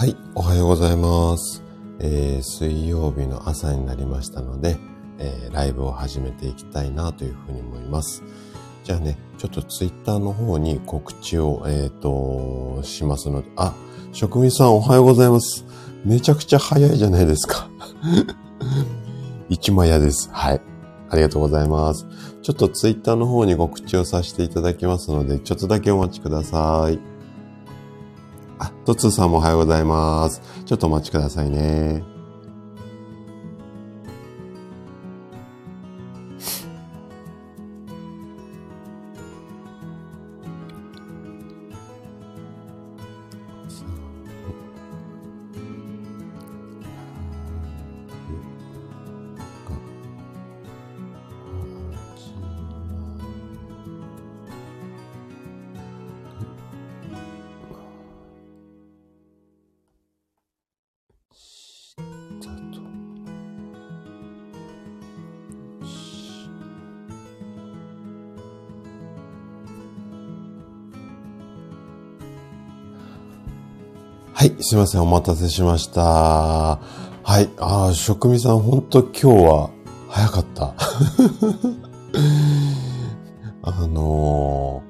[0.00, 1.62] はい、おはようございます。
[1.98, 4.78] えー水曜日の朝になりましたので、
[5.18, 8.22] えーライブを始めていきたいなというふうに思います。
[8.82, 13.74] じゃあね、ちょっとツイッターの方に告知を、えっ、と、しますので、あ、
[14.12, 15.66] 職人さんおはようございます。
[16.02, 17.68] めちゃくちゃ早いじゃないですか。
[19.50, 20.30] 一枚屋です。
[20.32, 20.62] はい。
[21.10, 22.06] ありがとうございます。
[22.40, 27.19] ちょっとツイッターの方に告知をさせていただきますので、ちょっとだけお待ちください。
[28.84, 30.40] トツーさんもおはようございます。
[30.64, 32.09] ちょっとお待ちくださいね。
[74.70, 76.00] すいません、お待たせしました。
[76.00, 76.78] は
[77.40, 79.70] い、ああ、職味さん、ほんと今日は
[80.08, 80.74] 早かった。
[83.68, 84.84] あの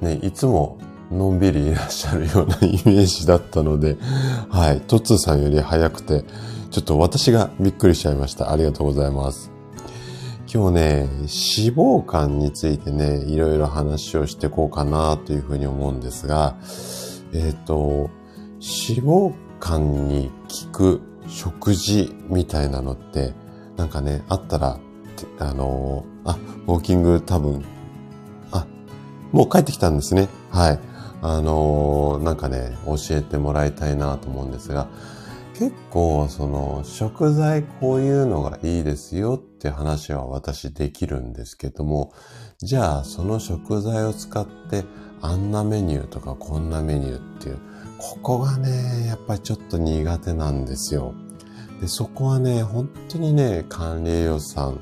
[0.00, 0.78] ーね、いつも
[1.12, 3.98] のんびりいらっしゃるようなイメージだったので、
[4.48, 6.24] はい、トッツーさんより早くて、
[6.70, 8.50] ちょっと私がびっくりしちゃいました。
[8.50, 9.50] ありがとうございます。
[10.50, 16.56] 今日ね、脂肪肝についてね、いろいろ話をしていこうかなというふうに思うんですが、
[17.34, 18.08] えっ、と、
[18.60, 20.30] 脂肪肝に
[20.66, 23.34] 効く食事みたいなのって、
[23.76, 24.78] なんかね、あったら、
[25.38, 27.64] あのーあ、ウォーキング多分、
[28.50, 28.66] あ、
[29.32, 30.28] もう帰ってきたんですね。
[30.50, 30.80] はい。
[31.20, 34.88] あのーなんかね、教えてもらいたいなと思うんですが、
[35.58, 42.12] 結構、その、食材こういうのがいいですよって話は私できるんですけども、
[42.58, 44.84] じゃあ、その食材を使って、
[45.20, 47.58] あんなメニューとかこんなメニューっていう、
[47.98, 51.14] ここがね、やっぱりちょっと苦手なんですよ。
[51.80, 54.80] で、そこはね、本当にね、管理栄養士さん、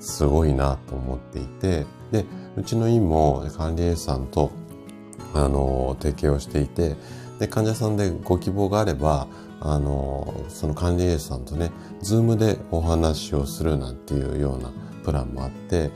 [0.00, 2.24] すごいなと思っていて、で、
[2.56, 4.50] うちの院も管理栄養士さんと、
[5.34, 6.96] あの、提携をしていて、
[7.38, 9.28] で、患者さんでご希望があれば、
[9.60, 14.70] あの、その管理栄養士さんとね、ズームでお話をするなんていうような
[15.04, 15.90] プランもあって、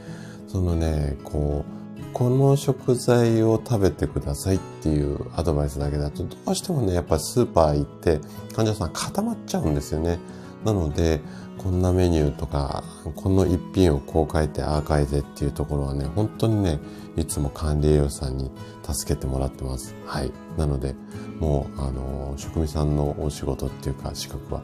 [0.47, 1.80] そのね、こう、
[2.13, 8.21] この食材を食べてくださいっていうアドバイスだけだと、どうしてもね、やっぱスーパー行って
[8.55, 10.19] 患者さん固まっちゃうんですよね。
[10.65, 11.21] なので、
[11.59, 12.83] こんなメニューとか、
[13.17, 16.79] この一品をこう書いて、ああ書いてっていうところはね、本当にね、
[17.17, 18.51] いつも管理栄養士さんに
[18.83, 19.95] 助けてもらってます。
[20.07, 20.33] はい。
[20.57, 20.95] なので、
[21.39, 24.63] もう、あの、職味さんのお仕事っていうか、資格は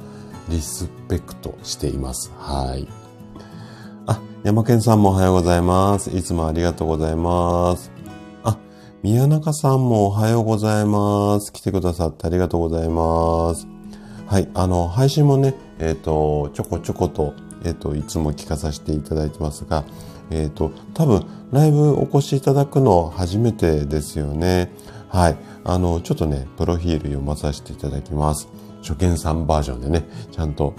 [0.48, 2.32] リスペクトしています。
[2.38, 3.05] はい。
[4.06, 6.16] あ、山健さんもおはようございます。
[6.16, 7.90] いつもありがとうございます。
[8.44, 8.56] あ、
[9.02, 11.52] 宮中さんもおはようございます。
[11.52, 13.66] 来てくださってありがとうございます。
[14.26, 17.34] はい、あの、配信もね、えっ、と、ちょこちょこと、
[17.64, 19.84] えっ、と、いつも聞かさせていただいてますが、
[20.30, 24.70] えっ、と、多分、ライブお越しいただくの初めてですよね。
[25.08, 25.36] はい。
[25.64, 28.48] あの、ちょっとね、プロフィール読まさせていただきます。
[28.82, 30.74] 初見さんバージョンでね、ちゃんと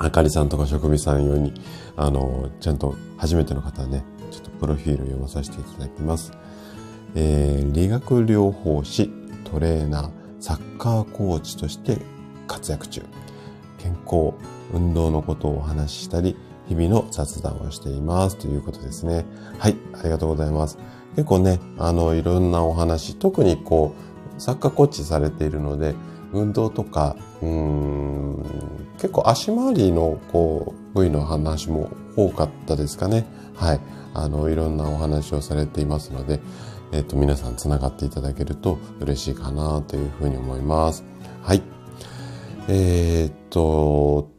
[0.00, 1.52] あかりさんとか職味さん用に、
[2.00, 6.32] あの、ちゃんと初めての方はね、ちょっとプロフィール読まさせていただきます。
[7.14, 9.10] えー理学療法士、
[9.44, 11.98] トレーナー、サッカーコーチとして
[12.46, 13.02] 活躍中。
[13.76, 14.32] 健康、
[14.72, 16.36] 運動のことをお話ししたり、
[16.68, 19.26] 日々の雑談をしていますということですね。
[19.58, 20.78] はい、ありがとうございます。
[21.16, 23.94] 結構ね、あの、いろんなお話、特にこ
[24.38, 25.94] う、サッカーコーチされているので、
[26.32, 28.44] 運動とか、うん、
[28.96, 33.24] 結構足回りのこう、部位の話も多かったですかね。
[33.54, 33.80] はい。
[34.14, 36.40] あの、いろんなお話をされていますので、
[36.92, 41.04] えっ、と、皆さん繋がっていただけると嬉しいかなというふうに思います。
[41.42, 41.62] はい。
[42.68, 44.30] えーっと、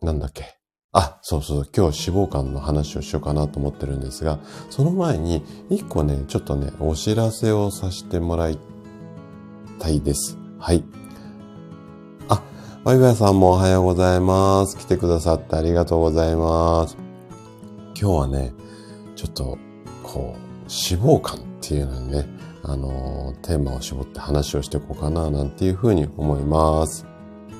[0.00, 0.60] なんだっけ。
[0.92, 8.58] あ、そうそう、今日脂肪肝の話をしようかなと思ってるんですが、その前に、一個ね、ちょっとね、お知らせをさせてもらい
[9.78, 10.36] たいです。
[10.58, 10.82] はい。
[12.82, 14.78] ワイワイさんもおはようございます。
[14.78, 16.96] 来てくださってありがとうございます。
[17.94, 18.52] 今日はね、
[19.16, 19.58] ちょっと、
[20.02, 22.26] こう、脂肪肝っていうのにね、
[22.62, 27.04] あのーテーマを絞って話をしていこうかな、なんていうふうに思います。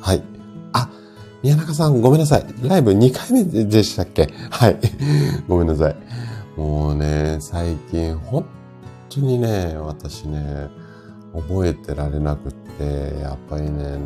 [0.01, 0.23] はい。
[0.73, 0.89] あ、
[1.43, 2.47] 宮中さんごめんなさい。
[2.63, 4.31] ライブ2回目でしたっけ？
[4.51, 4.79] はい。
[5.49, 5.97] ごめんなさい。
[6.57, 8.47] もうね、最近本
[9.11, 10.69] 当にね、私ね、
[11.35, 13.99] 覚えてられなくって、やっぱりね、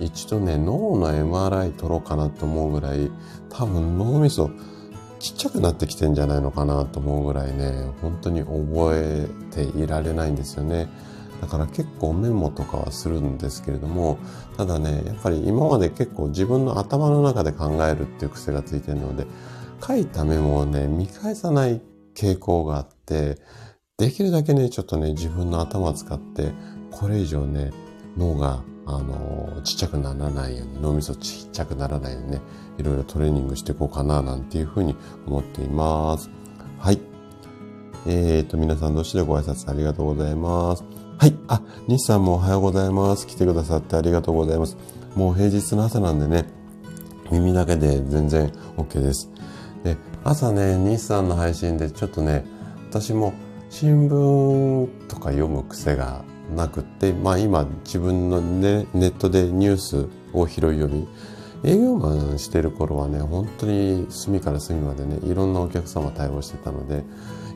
[0.00, 3.10] 一度ね、脳の MRI 取ろうかなと思うぐらい、
[3.48, 4.50] 多分脳みそ
[5.18, 10.88] ちっちゃくなってきてんじゃないのかなと思うぐらいね、本当に覚えていられないんですよね。
[11.40, 14.18] だから結構メモとかはするんですけれども、
[14.56, 19.26] ただね、やっぱり今まで結構自分の頭の中で考えるっていう癖がついてるので、
[19.86, 21.80] 書いたメモをね、見返さない
[22.14, 23.38] 傾向があって、
[23.98, 26.52] できるだけね、ちょっとね、自分の頭を使って、
[26.90, 27.72] これ以上ね、
[28.16, 28.62] 脳が、
[28.96, 32.40] あの、ちっちゃくならないように、脳みそちっちゃくならないようにね、
[32.78, 34.96] いろいろトレーニングしていこうかな、なんていうふうに
[35.26, 36.30] 思っています。
[36.78, 37.00] はい。
[38.06, 40.84] えーと、皆さんどうしてご挨拶ありがとうございます。
[41.18, 41.36] はい。
[41.48, 43.26] あ、西さんもおはようございます。
[43.26, 44.76] 来てくださってありがとうございます。
[45.14, 46.46] もう平日の朝なんでね、
[47.30, 49.30] 耳だけで全然 OK です。
[49.84, 52.44] で、朝ね、西さんの配信でちょっとね、
[52.88, 53.34] 私も
[53.68, 56.24] 新聞とか読む癖が
[56.56, 61.08] なくって、まあ今自分のね、ネットでニュースを拾い読み、
[61.64, 67.04] 営業マンしてる頃はね、本当に隅から隅までね、いろんなお客様対応してたので、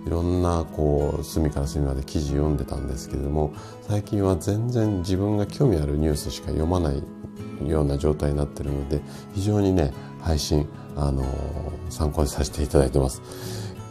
[0.07, 3.55] いろんなこう隅から隅まで記事読んでたんですけれども
[3.89, 7.03] 最近は全然自分が興味あるニュースしか読まない
[7.67, 9.01] ような状態になってるので
[9.33, 11.27] 非常にね配信あのー、
[11.91, 13.21] 参考にさせていただいてます。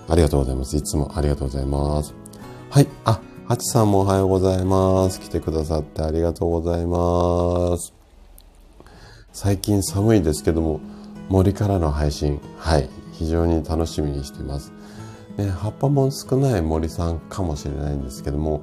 [0.07, 0.75] ありがとうございます。
[0.77, 2.13] いつもありがとうございます。
[2.69, 2.87] はい。
[3.05, 5.19] あハチさんもおはようございます。
[5.19, 7.93] 来てくださってありがとうございます。
[9.33, 10.79] 最近寒いですけども
[11.27, 12.39] 森からの配信。
[12.57, 12.89] はい。
[13.11, 14.71] 非常に楽しみにしています。
[15.35, 18.61] ね、葉っぱも少ない森さんかもしれないんですけども、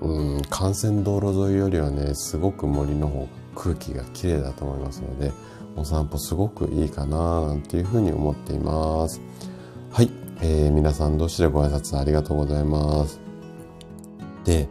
[0.00, 5.30] うん、幹線道路沿いよりはね、すごく森の方が空気が綺麗だと思いますので、
[5.76, 9.20] お散歩すごくいいかななんていうふうに思っています。
[9.90, 10.10] はい、
[10.40, 13.21] えー、皆さんどうしてご挨拶ありがとうございます。
[14.44, 14.68] で、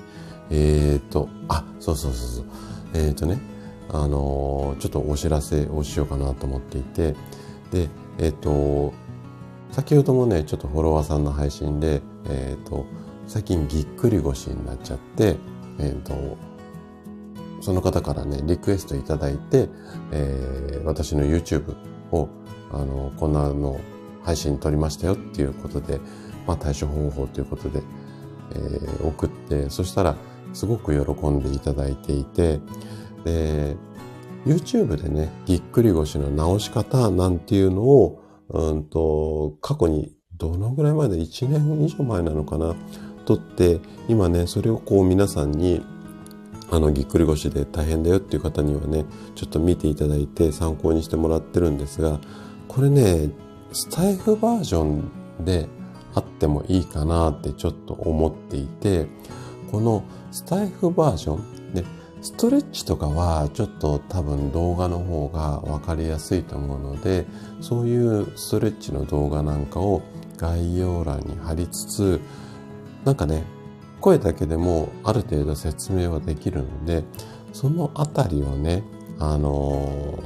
[0.49, 2.45] えっ、ー、と、あ、そうそうそうそう。
[2.93, 3.39] えっ、ー、とね、
[3.89, 7.15] あのー、ちょっとお知らせをしようかなと思っていて、
[7.71, 8.93] で、えっ、と、
[9.71, 12.85] 先ほどもね、ちょっとフォロワーさんの配信で、えっ、と、
[13.27, 15.37] 最近ぎっくり腰になっちゃって、
[15.79, 16.37] えっ、と、
[17.61, 19.69] その方からね、リクエストいただいて、
[20.11, 21.75] えー、私の YouTube
[22.11, 22.27] を、
[22.71, 23.79] あの、こんなの
[24.23, 25.99] 配信撮りましたよっていうことで、
[26.47, 27.81] まあ対処方法ということで、
[28.55, 30.15] えー、送って、そしたら
[30.53, 32.59] すごく喜んでいただいていて、
[33.23, 33.75] で、
[34.45, 38.21] YouTube でね、ぎっくり腰の直し方なんていうのを
[38.53, 42.75] うんと、過去にどのぐらい前で1年以上前なのかな
[43.25, 45.81] 撮って、今ね、それをこう皆さんに、
[46.69, 49.05] あの、ぎっくり腰で大変だよっていう方にはね、
[49.35, 52.19] ちょっと見ていただいて参考にしてもらってるんですが、
[52.67, 53.29] これね、
[53.71, 55.11] スタイフバージョン
[55.45, 55.67] で
[56.13, 59.07] あってもいいかなってちょっと思っていて、
[59.71, 61.85] このスタイフバージョンで、
[62.21, 67.25] ストレッチとかはちょっと多分動画の方が分かりやすいと思うので
[67.61, 70.03] そういうストレッチの動画なんかを
[70.37, 72.21] 概要欄に貼りつつ
[73.05, 73.43] なんかね
[73.99, 77.03] 声だけでもある程度説明はできるので
[77.53, 78.83] そのあたりをね
[79.17, 80.19] あの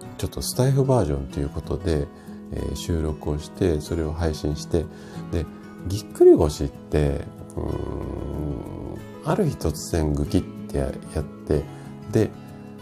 [0.00, 2.06] ー、ちょっとスタイフバージョンということで、
[2.52, 4.84] えー、収録をしてそれを配信して
[5.32, 5.46] で
[5.88, 7.24] ぎっくり腰って
[7.56, 10.88] うんある日突然グキッてや
[11.20, 11.62] って
[12.12, 12.30] で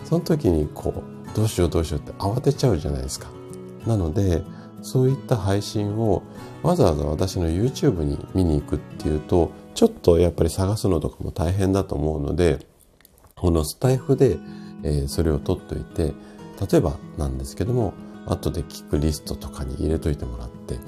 [0.04, 3.28] その時にこうどうしようどうしようって慌てちゃうじゃないですか。
[3.86, 4.42] なので
[4.82, 6.22] そういった配信を
[6.62, 12.66] わざわざ私の YouTube に見に行くっていうとちょっとやっぱり探すのとかも大変だと思うので
[13.34, 14.38] このスタイフで、
[14.82, 16.12] えー、それを取っといて
[16.70, 17.94] 例えばなんですけども
[18.26, 20.78] 後で聞くリストとかに入れといてもらって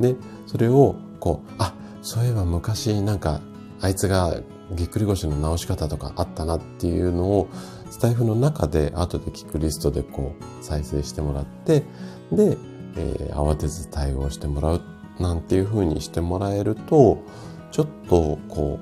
[0.00, 3.40] でそれをこうあそういえば昔なんか
[3.80, 4.40] あいつが
[4.72, 7.48] ぎっくり腰の直し方とかあったなっていうのを
[7.90, 11.80] スタイフの中で後で聞くリストでこう再生してもらって
[12.32, 12.56] で、
[12.96, 14.82] えー、慌てず対応してもらう
[15.18, 17.22] なんていう風にしてもらえると
[17.70, 18.78] ちょっとこ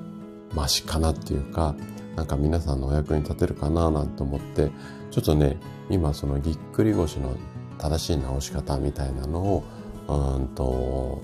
[0.51, 1.75] うマシかなっていうか
[2.15, 4.71] なんか皆さんのお役に立てるかななんて思って
[5.11, 5.57] ちょっとね
[5.89, 7.35] 今そのぎっくり腰の
[7.83, 9.63] 正しい直し方みたいなのを
[10.07, 11.21] うんと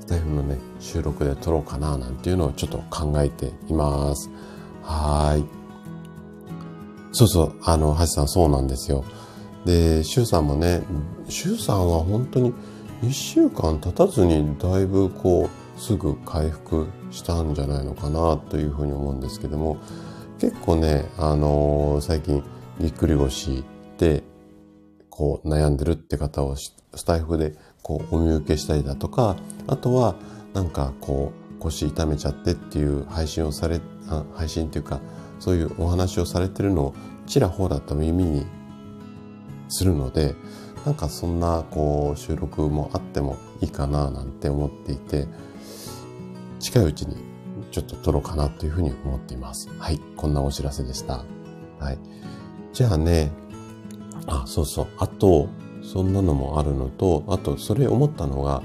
[0.00, 4.30] スタイフのね、収録で撮ろうかななんていうのをちょっと考えています。
[4.82, 5.44] はい。
[7.12, 9.04] そうそう、あの、橋さんそうなんですよ。
[9.64, 10.82] で、シュウさんもね、
[11.28, 12.52] シュウさんは本当に
[13.02, 19.76] 一週間経たずにだいぶこう、すぐ回復したんじゃないのかなというふうに思うんですけども、
[20.40, 22.42] 結構ね、あのー、最近
[22.80, 23.64] ぎっくり腰
[23.98, 24.24] で
[25.12, 30.16] こう悩んでるって方をスタイフでこうお見受けしたりだとかあとは
[30.54, 33.80] なんかこう腰痛めちゃってっていう配信をされ、
[34.34, 35.00] 配信っていうか、
[35.38, 36.94] そういうお話をされてるのを
[37.26, 38.46] ちらほらと耳に
[39.68, 40.34] するので、
[40.84, 45.28] なんかそんなこう収録もあってもいいかななんて思っていて、
[46.58, 47.16] 近いうちに
[47.70, 49.68] ちょっと撮ろうかなというふうに思っています。
[49.78, 50.00] はい。
[50.16, 51.24] こんなお知らせでした。
[51.78, 51.98] はい。
[52.72, 53.30] じゃあね、
[54.26, 54.86] あ、そうそう。
[54.98, 55.48] あと、
[55.82, 58.62] そんなのもあるのと、あと、それ思ったのが、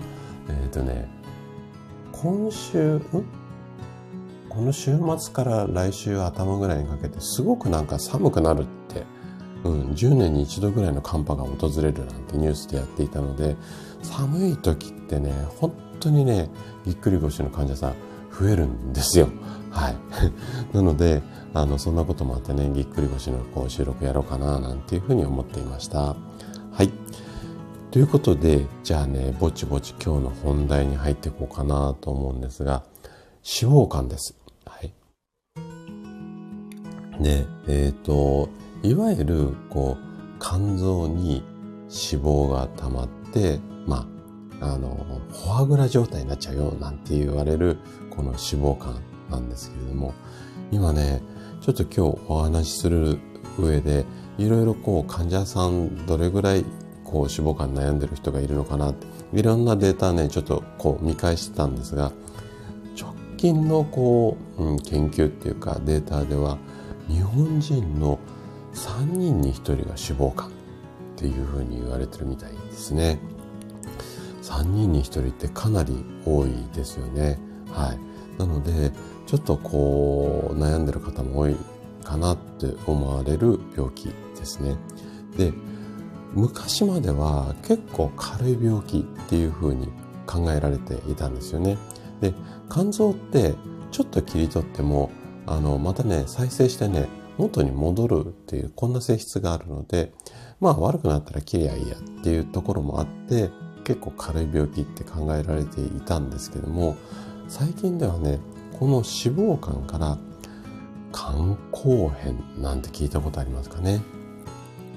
[0.50, 1.10] えっ、ー、とね、
[2.12, 3.02] 今週、ん？
[4.50, 9.06] この週末から来週頭ぐらいにかけて、すごくなんか寒くなるって、
[9.64, 13.56] うん、10年に一度ぐらいの寒波が訪れるなんてニュースでやっていたので、
[14.02, 16.50] 寒い時ってね、本当にね、
[16.86, 17.96] ぎっくり腰の患者さん
[18.40, 19.30] 増えるんですよ。
[19.72, 19.96] はい。
[20.74, 21.22] なので、
[21.54, 26.16] あの、そんなこともあってね、ぎっくり腰のこう収録やろうかな、なんていうふうに思っていました。
[26.72, 26.92] はい。
[27.92, 32.84] ということで、じゃあね、ぼちぼち今日の本題に入っていこうかなと思うんですが、
[33.44, 34.36] 脂肪肝です。
[34.66, 34.94] はい。
[37.22, 38.50] で、えっ、ー、と、
[38.84, 40.08] いわゆる、こう、
[40.40, 41.44] 肝臓に
[41.84, 44.08] 脂肪が溜まって、ま
[44.62, 47.78] あ、あの、フォアグラ状態になっちゃうよ、なんて言われる、
[48.18, 48.96] この脂肪肝
[49.30, 50.14] なんですけれども、
[50.72, 51.22] 今ね、
[51.62, 53.20] ちょっと今日お話しする
[53.60, 54.06] 上で、
[54.38, 56.66] いろいろこう患者さんどれぐらい
[57.04, 62.12] こう脂肪肝悩んでる人がいるのかなって、いろんなデータね、ちょっとこう見返してたんですが、
[63.00, 66.58] 直近のこう、うん、研究っていうかデータでは、
[67.08, 68.20] 日本人の
[68.74, 70.52] 3人に1人が脂肪肝っ
[71.16, 73.20] ていうふうに言われてるみたいですね。
[74.42, 77.40] 3人に1人ってかなり多いですよね。
[77.72, 78.07] はい。
[78.38, 78.92] なので、
[79.26, 81.56] ちょっとこう、悩んでる方も多い
[82.04, 84.76] かなって思われる病気ですね。
[85.38, 85.54] で、
[86.34, 89.88] 昔までは結構軽い病気っていうふうに
[90.26, 91.78] 考えられていたんですよね。
[92.22, 92.34] で、
[92.70, 93.56] 肝臓って
[93.92, 95.12] ちょっと切り取っても、
[95.46, 100.14] あの、またね、再生してね、元に戻るっていう、こんな性質があるので、
[100.60, 103.50] まあ悪くなったら切りゃいいやっていうところもあって、
[103.84, 106.98] 結構軽い病気って考えられていたんですけども、
[107.48, 108.40] 最近ではね、
[108.78, 109.04] この脂
[109.36, 110.18] 肪肝から
[111.14, 114.02] 肝硬変なんて聞いたことありますかね。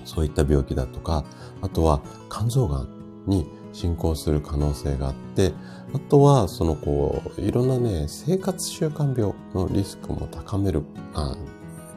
[0.04, 1.24] そういった病気だとか、
[1.62, 2.88] あとは肝臓がん
[3.26, 5.52] に進行する可能性があって、
[5.94, 10.82] あとはそのこう、いろんなね、生活習慣病のリスクも高める、
[11.14, 11.36] あ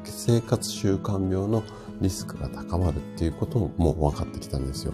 [0.03, 1.63] 生活習慣病の
[1.99, 4.93] リスクが高まるっていうことも分かってきたんですよ。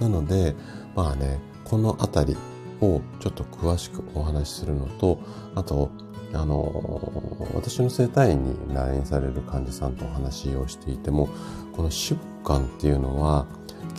[0.00, 0.54] なので、
[0.94, 2.36] まあね、このあたり
[2.82, 5.20] をちょっと詳しくお話しするのと、
[5.54, 5.90] あと、
[6.34, 11.28] あの、私の生体院に来院される患者さんとお話をしていても、
[11.72, 13.46] この脂肪肝っていうのは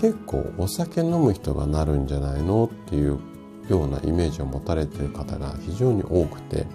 [0.02, 3.20] 結構お酒飲む人がなるんじゃないのっていう
[3.70, 6.66] ようなイメージを持たれてる方が非常に多くて、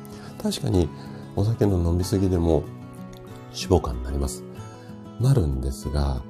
[0.42, 0.88] 確かに
[1.36, 2.62] お酒の飲みすぎでも
[3.52, 4.44] 脂肪肝になります。
[5.20, 6.22] なるんですが、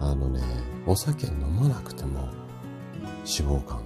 [0.00, 0.40] あのね、
[0.86, 2.28] お酒飲まなくても
[3.24, 3.85] 脂肪肝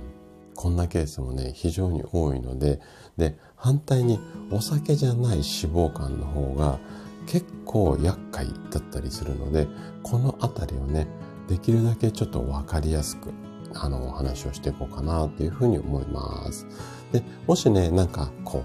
[0.60, 2.80] こんなケースもね、非常に多いので、
[3.16, 6.78] で、反対にお酒じゃない脂肪肝の方が
[7.26, 9.66] 結構厄介だったりするので、
[10.02, 11.08] このあたりをね、
[11.48, 13.30] できるだけちょっとわかりやすく、
[13.72, 16.66] あの、お話をしていこうかなというふうに思います。
[17.10, 18.62] で、もしね、なんか、こ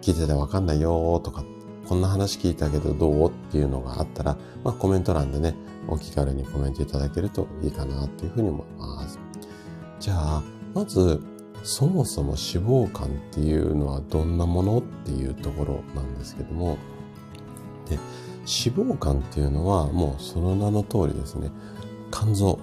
[0.00, 1.44] う、聞いててわかんないよとか、
[1.88, 5.56] こんな話聞いたけどどうっていうのがあったら、まあコメント欄でね、
[5.88, 9.18] お気軽にコメントいただけるといいかなというふうに思います。
[9.98, 11.22] じゃあ、まず、
[11.62, 16.76] そもそも脂肪肝っていうのはどんなものっていうところなんですけども、
[17.88, 17.96] で
[18.40, 21.50] 脂肪肝っていうのはもうその名の通りですね、
[22.10, 22.58] 肝臓。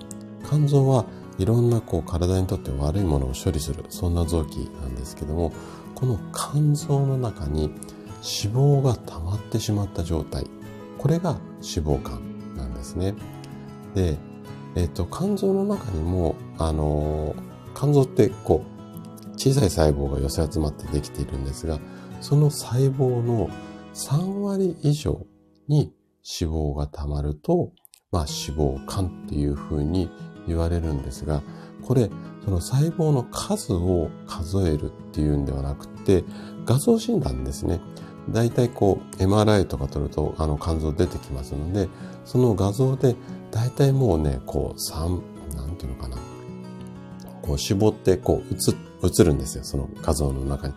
[0.47, 1.05] 肝臓は
[1.39, 5.51] いろんなこう体にとって悪いものを処理する、そんな臓器なんですけども、
[5.95, 10.45] この肝臓の中に脂肪が溜まってしまった状態、
[10.99, 12.19] これが脂肪肝
[12.55, 13.15] なんですね。
[13.95, 14.17] で、
[14.75, 21.79] えっ、と、肝臓の中にも、あのー肝臓ってこう、小さい細胞が寄せ集まってできているんですが、
[22.21, 23.49] その細胞の
[23.93, 25.25] 3割以上
[25.67, 25.93] に
[26.39, 27.71] 脂肪が溜まると、
[28.11, 30.09] まあ脂肪肝っていうふうに
[30.47, 31.41] 言われるんですが、
[31.81, 32.09] これ、
[32.45, 36.23] その細胞の数を数えるっていうんではなくて、
[36.65, 37.79] 画像診断ですね。
[38.29, 41.89] 大体こう MRI とか撮るとあの肝臓出てきますので、
[42.25, 43.15] その画像で
[43.51, 46.17] 大体もうね、こう3、なんていうのかな。
[47.51, 48.53] こう絞ってこう
[49.05, 49.63] 映、映るんですよ。
[49.65, 50.73] その画像の中に。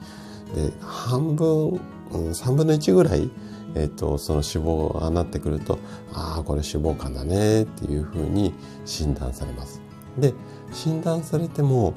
[0.57, 3.31] で、半分、うん、3分の1ぐらい、
[3.77, 5.79] えっ、ー、と、その脂肪がなってくると、
[6.13, 8.53] ああ、これ脂肪肝だねっていうふうに
[8.85, 9.81] 診断されます。
[10.19, 10.35] で、
[10.73, 11.95] 診断されても、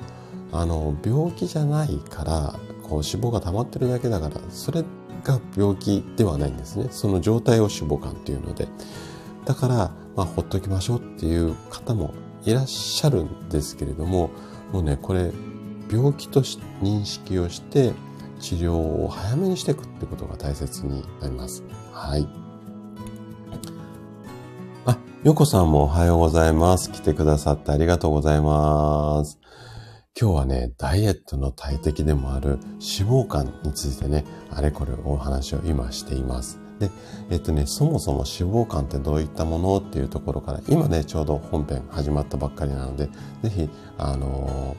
[0.51, 2.53] あの、病気じゃないから、
[2.84, 4.84] こう脂肪が溜まってるだけだから、それ
[5.24, 6.88] が病気ではないんですね。
[6.91, 8.67] その状態を脂肪肝っていうので。
[9.46, 9.75] だから、
[10.15, 12.13] まあ、ほっときましょうっていう方も
[12.46, 14.29] いらっしゃるんですけれども、
[14.71, 15.31] もうね、これ、
[15.91, 17.93] 病気とし認識をして、
[18.39, 21.63] 治療を早めにしていくってことが大切になります。
[21.91, 22.27] はい。
[24.86, 26.91] あ、ヨコさんもおはようございます。
[26.91, 29.39] 来てくださってありがとうございます。
[30.19, 36.66] 今日はね、ダイエットの大敵でもある脂肪肝についてね、あれこれお話を今しています。
[36.79, 36.91] で、
[37.29, 43.10] えっとね、そもそも脂肪肝ってどういったものっていうところから、今ね、ちょうど本編始まったばっかりなので、
[43.43, 44.75] ぜひ、あの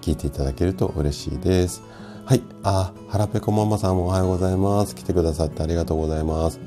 [0.00, 1.82] ー、聞いていただけると嬉しいです。
[2.24, 2.42] はい。
[2.62, 4.94] あ、腹ペコママさんもおはようございます。
[4.94, 6.60] 来てくださってありがとうございます。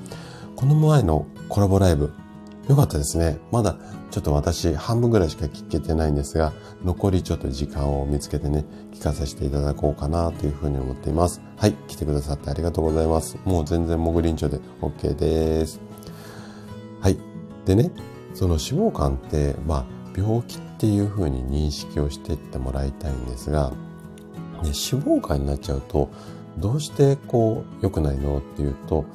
[0.55, 2.11] この前のコラボライブ、
[2.67, 3.37] よかったですね。
[3.51, 3.77] まだ
[4.11, 6.53] ちょっと私半分ぐらいしか聞けてないんですが、
[6.83, 11.41] 残りちょっと時間を見つけてね、聞かさせていただこうかなというふうに思っています。
[11.57, 11.73] はい。
[11.87, 13.37] 来てくださってありがとうございます。
[13.45, 15.79] もう全然潜りんちょで OK です。
[17.01, 17.17] はい。
[17.65, 17.91] でね、
[18.33, 19.85] その脂肪肝って、まあ、
[20.17, 23.71] 病気っていうふうに認識をしていってもらいたいんですが、
[24.61, 26.09] で脂肪肝になっちゃうと
[26.57, 29.05] どうしてこう良くないのっていうと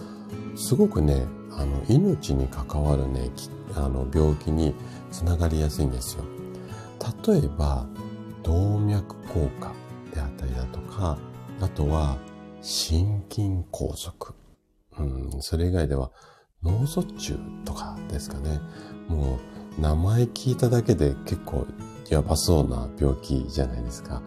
[0.56, 1.26] すごくね
[1.60, 3.30] あの命に関わるね
[3.74, 4.74] あの病気に
[5.10, 6.24] つながりやすいんですよ。
[7.26, 7.86] 例えば
[8.42, 9.72] 動脈硬化
[10.14, 11.18] であったりだとか
[11.60, 12.16] あとは
[12.62, 14.12] 心筋梗塞、
[14.98, 16.10] うん、それ以外では
[16.62, 18.60] 脳卒中とかですかね
[19.08, 19.38] も
[19.78, 21.66] う名前聞いただけで結構
[22.08, 24.22] やばそうな病気じゃないですか。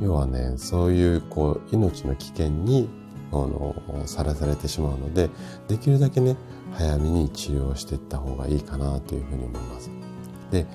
[0.00, 2.88] 要はね、そういうこう命の危険に
[3.30, 3.74] あの
[4.06, 5.30] さらされてしまうので、
[5.68, 6.36] できるだけね、
[6.72, 9.90] 早めに治療していった方がいいかなというふうに思います。
[10.50, 10.66] で、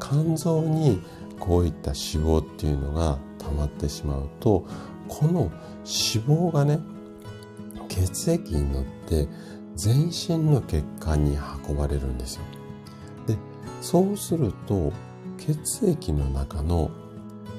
[0.00, 1.02] 肝臓に
[1.38, 4.66] こういった脂肪っていうのが溜まってしまうと、
[5.08, 5.52] この脂
[6.26, 6.80] 肪がね、
[7.88, 9.28] 血液に乗って
[9.74, 11.36] 全身の血管に
[11.68, 12.42] 運ばれるんですよ。
[13.26, 13.36] で、
[13.80, 14.92] そうすると
[15.38, 16.90] 血液の中の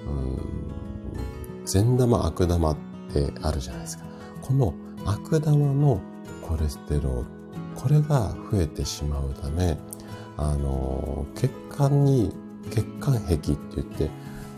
[0.08, 2.78] うん善玉悪玉っ
[3.14, 4.09] てあるじゃないですか。
[4.50, 4.74] この
[5.06, 6.02] 悪玉の
[6.42, 7.26] コレステロール、
[7.76, 9.78] これが増えてしまうため、
[10.38, 12.34] あの、血管に、
[12.72, 14.10] 血管壁って言って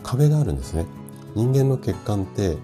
[0.02, 0.86] 壁があるんですね。
[1.34, 2.56] 人間の血管って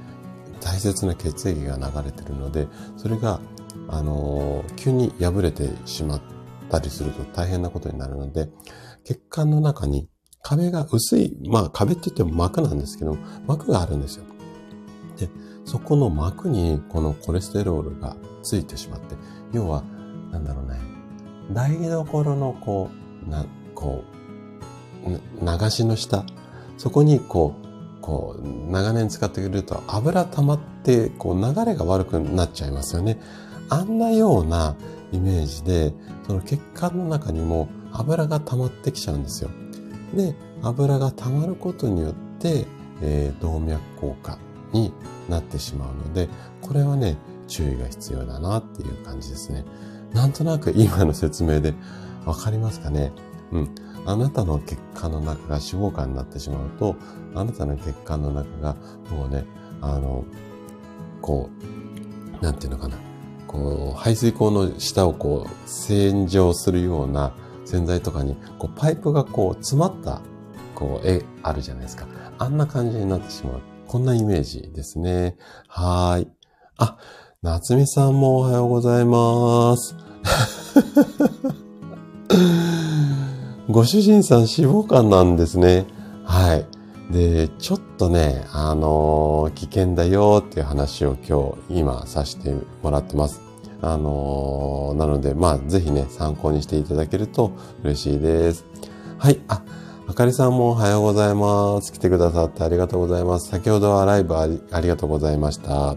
[0.62, 3.40] 大切な血液が流れてるので、それが、
[3.88, 6.22] あの、急に破れてしまっ
[6.70, 8.48] たりすると大変なことになるので、
[9.04, 10.08] 血管の中に
[10.42, 14.24] 壁が薄い、まあ壁って言っても膜なんですけど、膜があるんですよ。
[15.18, 15.28] で、
[15.68, 19.16] そこの膜にこのコレステロールがついてしまって、
[19.52, 19.84] 要は、
[20.32, 20.80] なんだろうね、
[21.52, 22.88] 台所のこ
[23.26, 24.02] う、な、こ
[25.04, 26.24] う、流しの下、
[26.78, 33.20] そこにこう、こう、長年使ってくれると油溜まって、こう流れが悪くなっちゃいますよね。
[33.68, 34.74] あんなような
[35.12, 35.92] イメージで、
[36.26, 39.50] その血管の中にも油が溜まってきちゃうんですよ。
[40.14, 42.64] で、油が溜まることによって、
[43.02, 44.38] えー、動脈硬化
[44.72, 44.94] に
[45.28, 46.28] なってしまうので、
[46.62, 49.64] これはね、注意が必要だなっていう感じですね。
[50.12, 51.74] なんとなく今の説明で
[52.26, 53.12] わかりますかね？
[53.52, 53.74] うん。
[54.06, 55.60] あなたの血管の中が脂
[55.90, 56.96] 肪肝になってしまうと、
[57.34, 58.76] あなたの血管の中が
[59.10, 59.44] もうね、
[59.80, 60.24] あの、
[61.20, 61.50] こ
[62.40, 62.96] う、なんていうのかな？
[63.46, 67.32] こう、排水口の下をこう、洗浄するような
[67.64, 70.20] 洗剤とかに、こう、パイプがこう、詰まった、
[70.74, 72.06] こう、絵あるじゃないですか。
[72.38, 73.60] あんな感じになってしまう。
[73.88, 75.34] こんなイメージですね。
[75.66, 76.28] はい。
[76.76, 76.98] あ、
[77.40, 79.96] 夏美さんもおはようございます。
[83.70, 85.86] ご主人さん脂肪肝なんですね。
[86.24, 86.66] はい。
[87.10, 93.40] で、ちょっとね、あのー、危険だよっていう話を今日、今させてもらってます。
[93.80, 98.66] あのー、なので、まあ、ぜひね、参考にしていただけると嬉しいです。
[99.16, 99.40] はい。
[99.48, 99.62] あ、
[100.10, 101.92] あかりさんもおはようございます。
[101.92, 103.48] 来てくださってありがとうございます。
[103.48, 105.96] 先ほどはライブありありがとうございました。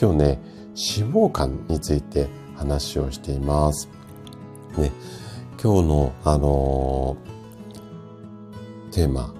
[0.00, 0.40] 今日ね、
[0.74, 3.88] 脂肪肝について話をしています。
[4.76, 4.90] ね、
[5.62, 9.32] 今日の、あのー、テーマ、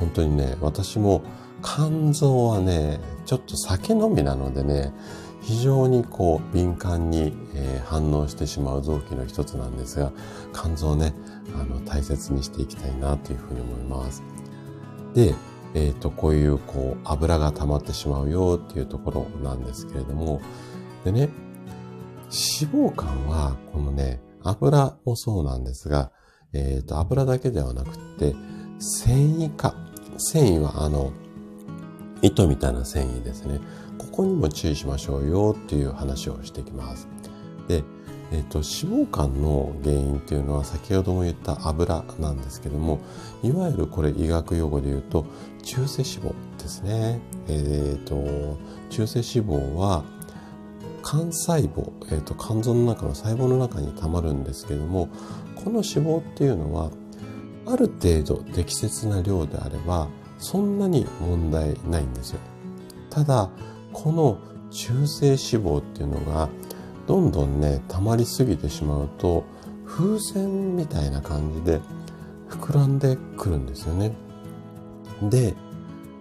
[0.00, 1.22] 本当にね、私も
[1.62, 4.92] 肝臓はね、ちょっと酒飲みなのでね、
[5.40, 10.10] 非常にこう敏感に、えー、反応してしまう臓器の一つなんですが、
[10.52, 11.14] 肝臓ね、
[11.54, 14.22] あの、大切にしていきたいなというふうに思います。
[15.14, 15.34] で、
[15.74, 20.40] えっ、ー、と、こういう、こう、油が溜まってしまうよっていうところなんですけれども、
[21.04, 21.28] でね、
[22.30, 26.10] 脂肪肝は、このね、油もそうなんですが、
[26.52, 28.34] えっ、ー、と、油だけではなくて、
[28.78, 29.74] 繊維化。
[30.16, 31.12] 繊維は、あの、
[32.22, 33.60] 糸みたいな繊維ですね。
[33.98, 37.08] ここにも注意しましょうよっていう話をしていきます。
[37.68, 37.84] で、
[38.30, 43.00] えっ、と、脂肪肝の原因っていうのは先ほども言った油なんですけども、
[43.42, 45.26] いわゆるこれ医学用語で言うと
[45.62, 47.20] 中性脂肪ですね。
[47.48, 48.58] えっ、と、
[48.90, 50.04] 中性脂肪は
[51.10, 55.08] 肝細胞、えーと、肝臓の中の細胞の中にたまるんですけども
[55.56, 56.90] この脂肪っていうのは
[57.66, 62.40] ある程度適切な量であればそんなに問題ないんですよ
[63.10, 63.50] ただ
[63.92, 64.38] この
[64.70, 66.50] 中性脂肪っていうのが
[67.08, 69.44] どんどんね溜まりすぎてしまうと
[69.84, 71.80] 風船みたいな感じで
[72.48, 74.12] 膨らんでくるんですよね
[75.22, 75.54] で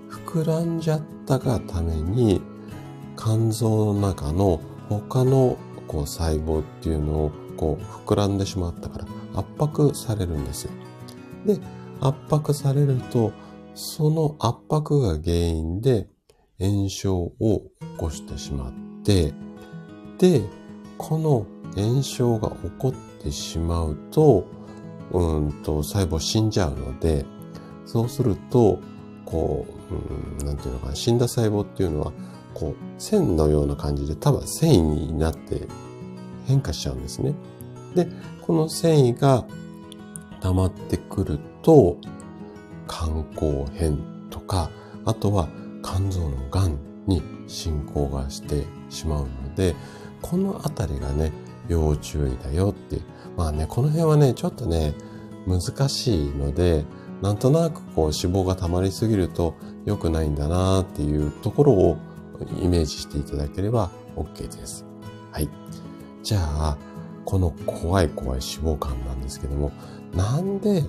[0.09, 2.41] 膨らんじゃったがために
[3.15, 9.05] 肝臓の中の他のこう細胞っていうのをこう膨らんでしまったから
[9.37, 10.71] 圧迫されるんですよ。
[11.45, 11.59] で、
[11.99, 13.31] 圧迫されると、
[13.75, 16.07] その圧迫が原因で
[16.59, 18.73] 炎症を起こしてしまっ
[19.03, 19.33] て、
[20.17, 20.41] で、
[20.97, 24.47] この炎症が起こってしまうと、
[25.11, 27.25] うんと、細胞死んじゃうので、
[27.85, 28.79] そうすると、
[29.25, 32.11] こう、うん、なんていうのかな、死んだ細胞っていうのは、
[32.53, 34.81] こう、線のような感じで多分繊維
[35.11, 35.67] になって
[36.45, 37.33] 変化しちゃうんですね。
[37.95, 38.07] で、
[38.41, 39.45] この繊維が
[40.41, 41.97] 溜まってくると、
[42.87, 43.97] 肝硬変
[44.29, 44.69] とか、
[45.05, 45.49] あとは
[45.83, 49.75] 肝臓の癌に進行がしてしまうので、
[50.21, 51.31] このあたりがね、
[51.67, 53.03] 要注意だよっていう。
[53.35, 54.93] まあね、この辺はね、ちょっとね、
[55.45, 56.85] 難しいので、
[57.21, 61.97] なんとなくこう脂肪が溜まりすぎると良くないんだなっていうところを
[62.61, 64.85] イメージしていただければ OK です。
[65.31, 65.49] はい。
[66.23, 66.77] じゃあ、
[67.25, 69.71] この怖い怖い脂肪肝なんですけども、
[70.13, 70.83] なんで、えっ、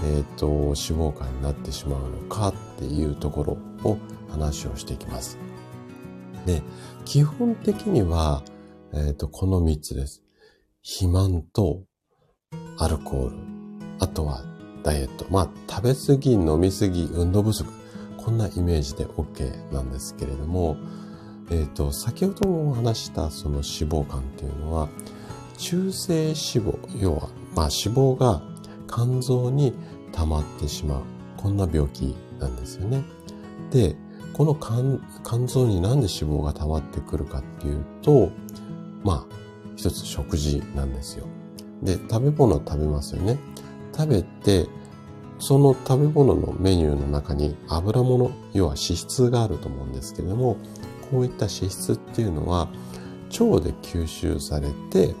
[0.00, 3.98] ー、と、脂肪肝になってしまうのかっていうところを
[4.30, 5.38] 話をしていきます。
[6.46, 6.62] で、
[7.04, 8.42] 基本的には、
[8.94, 10.22] えっ、ー、と、この3つです。
[10.82, 11.84] 肥満と
[12.78, 13.36] アルコール、
[14.00, 14.42] あとは
[14.82, 15.26] ダイエット。
[15.30, 17.70] まあ、食べ過ぎ、飲み過ぎ、運動不足。
[18.18, 20.76] こんなイメージで OK なんですけれども、
[21.50, 24.88] えっ、ー、と、先ほども話したその脂肪肝っていうのは、
[25.56, 28.42] 中性脂肪、要は、まあ脂肪が
[28.88, 29.72] 肝臓に
[30.12, 31.02] 溜まってしまう。
[31.38, 33.02] こんな病気なんですよね。
[33.70, 33.96] で、
[34.32, 38.30] この肝肝臓になんで脂肪が溜まってくるかっていうと、
[39.04, 39.34] まあ、
[39.76, 41.26] 一つ食事なんですよ。
[41.82, 43.38] で、食べ物食べますよね。
[43.96, 44.68] 食べて、
[45.38, 50.56] その食べ物のメニューの中に油物、要は脂質があると思うんですけれども、
[51.10, 52.68] こういった脂質っていうのは
[53.40, 55.14] 腸で吸収されて、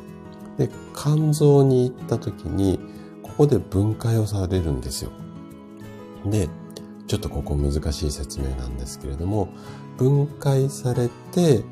[0.58, 2.78] で、肝臓に行った時に、
[3.22, 5.10] ここで分解をされるんですよ。
[6.26, 6.48] で、
[7.06, 9.48] ちょっとここ難しい説明なんですけれども、
[9.98, 11.64] 分解されて、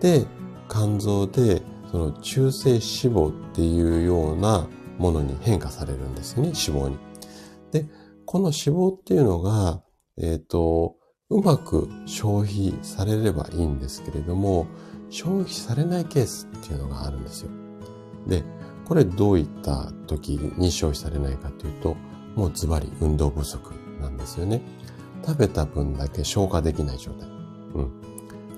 [0.00, 0.26] で、
[0.68, 6.98] 肝臓でその中性脂肪っていうようなものに変化されるんですね、脂肪に。
[7.72, 7.86] で、
[8.26, 9.82] この脂肪っていうのが、
[10.18, 10.96] えっ、ー、と、
[11.30, 14.66] うまく消費されればいいんですけれども、
[15.10, 17.50] 消費されないケースっていうのがあるんですよ。
[18.26, 18.44] で、
[18.86, 21.96] これどういった時に消費されないかというと、
[22.34, 24.62] もうズバリ運動不足なんですよね。
[25.24, 27.28] 食べた分だけ消化できない状態。
[27.74, 27.92] うん。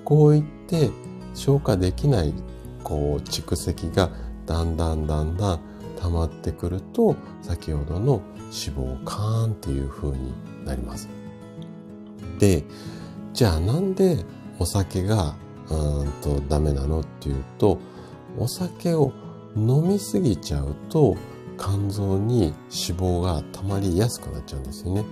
[0.03, 0.89] こういって
[1.33, 2.33] 消化できない、
[2.83, 4.09] こう、蓄積が
[4.45, 5.59] だんだんだんだん
[5.99, 10.33] 溜まってくると、先ほどの脂肪カーンっていう風に
[10.65, 11.07] なります。
[12.39, 12.63] で、
[13.33, 14.25] じゃあなんで
[14.59, 15.35] お酒が
[15.69, 17.77] うんとダメなのっていうと、
[18.37, 19.13] お酒を
[19.55, 21.15] 飲みすぎちゃうと
[21.57, 25.05] 肝臓に脂肪が溜まりやすくなっちゃうんですよね。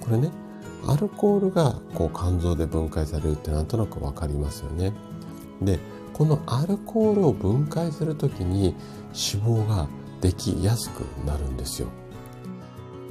[0.00, 0.30] これね、
[0.86, 4.92] アルコールがこう肝臓で分解されるってなんとなくわかりますよね。
[5.62, 5.78] で、
[6.12, 8.74] このアルコールを分解するときに
[9.12, 9.88] 脂肪が
[10.20, 11.88] できやすくなるんですよ。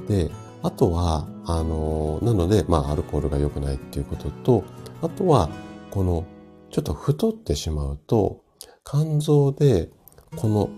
[0.08, 0.30] で、
[0.62, 4.64] あとは、あの、なので、まあ、アルコールが良くないっていうことと、
[5.02, 5.48] あとは、
[5.90, 6.24] この、
[6.70, 8.42] ちょっと太ってしまうと、
[8.84, 9.90] 肝臓で、
[10.36, 10.68] この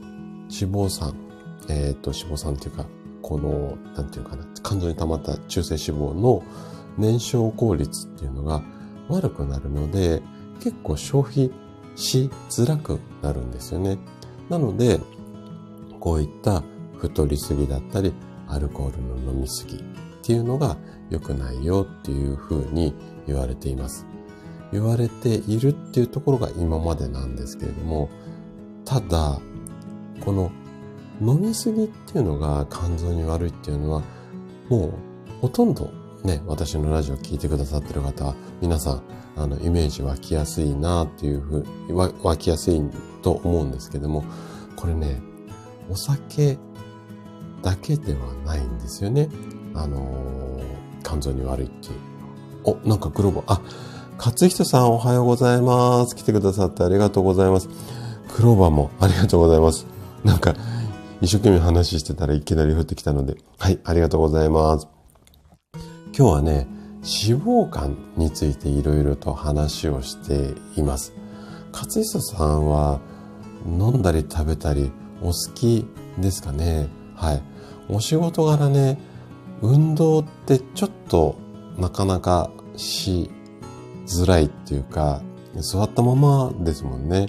[0.49, 1.15] 脂肪酸、
[1.69, 2.87] えっ、ー、と、脂肪酸っていうか、
[3.21, 6.43] この、なんていうかな、肝臓に溜まった中性脂肪の
[6.97, 8.63] 燃焼効率っていうのが
[9.09, 10.23] 悪くなるので、
[10.61, 11.51] 結構消費
[11.95, 13.99] しづらくなるんですよね。
[14.49, 15.01] なので、
[16.01, 16.63] こういった
[16.99, 18.13] 太りすぎだったり、
[18.49, 19.81] アルコールの飲みすぎっ
[20.23, 20.77] ていうのが
[21.11, 22.95] 良くないよっていうふうに
[23.27, 24.07] 言われています。
[24.73, 28.09] 言われているっていうところが今までなんですけれども、
[28.85, 29.41] ただ、
[30.25, 30.51] この
[31.21, 34.03] 飲みすぎっていうのが肝臓に悪いっていうのは、
[34.69, 34.93] もう
[35.41, 35.91] ほとんど
[36.25, 39.03] ね、私のラジオ聞いてくださってる方は、皆さん、
[39.37, 42.83] あの、イメージ湧きやすいなっていうふう、湧きやすい
[43.23, 44.25] と思うんですけども、
[44.77, 45.21] これね、
[45.89, 46.59] お酒
[47.63, 49.29] だけではないんですよね。
[49.75, 50.63] あのー、
[51.03, 51.95] 肝臓に悪いっていう。
[52.65, 53.61] お、なんかグローバー、あ、
[54.19, 56.15] 勝人さんおはようございます。
[56.15, 57.69] 来てくださってありがとうございます。
[58.35, 59.87] クローバーもありがとうございます。
[60.25, 60.55] なんか、
[61.21, 64.89] 一生懸命話してたらいきなり降ってきたので、はい、ありがとうございます。
[66.17, 66.67] 今日はね、
[67.03, 71.13] 脂肪肝についていろいろと話をしています。
[71.73, 73.01] 勝磯さんは
[73.67, 75.87] 飲んだり食べたりお好き
[76.19, 76.89] ですかね？
[77.17, 77.43] はい。
[77.89, 78.99] お仕事柄ね、
[79.63, 81.37] 運動ってちょっと
[81.77, 83.31] なかなかし
[84.07, 85.23] づらいっていうか、
[85.57, 87.29] 座ったままですもんね。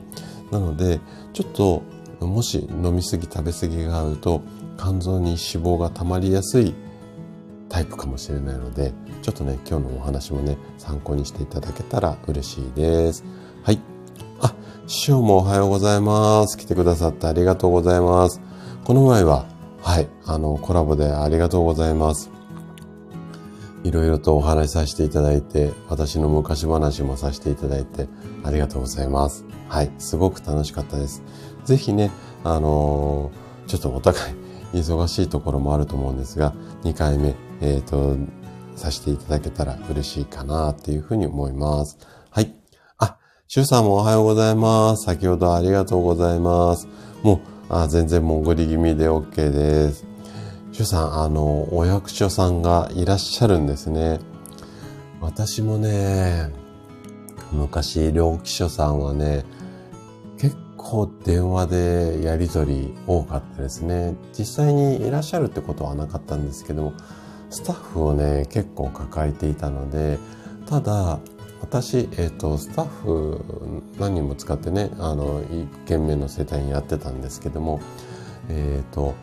[0.51, 0.99] なので、
[1.33, 1.81] ちょっと
[2.25, 4.43] もし飲みすぎ食べすぎがあると
[4.77, 6.75] 肝臓に脂肪が溜まりやすい
[7.69, 13.23] タイプかもしれないので、ちょっとね、今日のお話もね、参考にしていただけたら嬉しいです。
[13.63, 13.79] はい。
[14.41, 14.53] あ、
[14.85, 16.57] 師匠もおはようございます。
[16.57, 18.41] 来てくださってありがとうございます。
[18.83, 19.45] この前は、
[19.81, 22.31] はい、あの、コラボでありがとうございます。
[23.85, 28.09] いろいろとお話しさせていただいて、私の昔話もさせていただいて、
[28.43, 29.45] ありがとうございます。
[29.69, 31.23] はい、すごく楽しかったです。
[31.63, 32.11] ぜひね、
[32.43, 34.35] あのー、ちょっとお互い
[34.73, 38.17] 忙しいところもあると思うんですが、2回目、えっ、ー、と、
[38.75, 41.97] させていただけたら嬉しいかなっていうふうに思います。
[42.29, 42.53] はい。
[42.97, 45.03] あ、シュさんもおはようございます。
[45.03, 46.87] 先ほどありがとうございます。
[47.21, 50.05] もう、あ全然潜り気味で OK です。
[50.71, 54.19] シュさん、あの、お役所さんがいらっしゃるんですね。
[55.21, 56.51] 私もね、
[57.51, 59.45] 昔、両機所さんはね、
[60.37, 64.15] 結構電話でやりとり多かったですね。
[64.37, 66.93] 実際にいらっしゃるってことはなかったんですけども、
[67.53, 70.17] スタッフをね、結構抱えていたので、
[70.65, 71.19] ただ、
[71.61, 77.79] 私、えっ、ー、と、スタッフ何人も使ってね、あの、一軒目の世帯にやってたんですけども、
[78.49, 79.13] えっ、ー、と、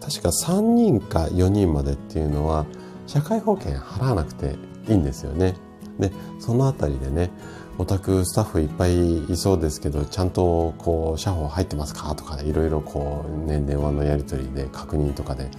[0.00, 2.64] 確か3人か4人までっていうのは、
[3.06, 4.56] 社会保険払わなくて
[4.88, 5.54] いいんですよね。
[5.98, 7.30] で、そのあたりでね、
[7.76, 12.14] お宅スタッフいっぱいいそうですけど、ちゃんとこう、社保入ってますか？
[12.14, 15.50] とか、いろいろこう、ね、電話のやり取りで確認とかで、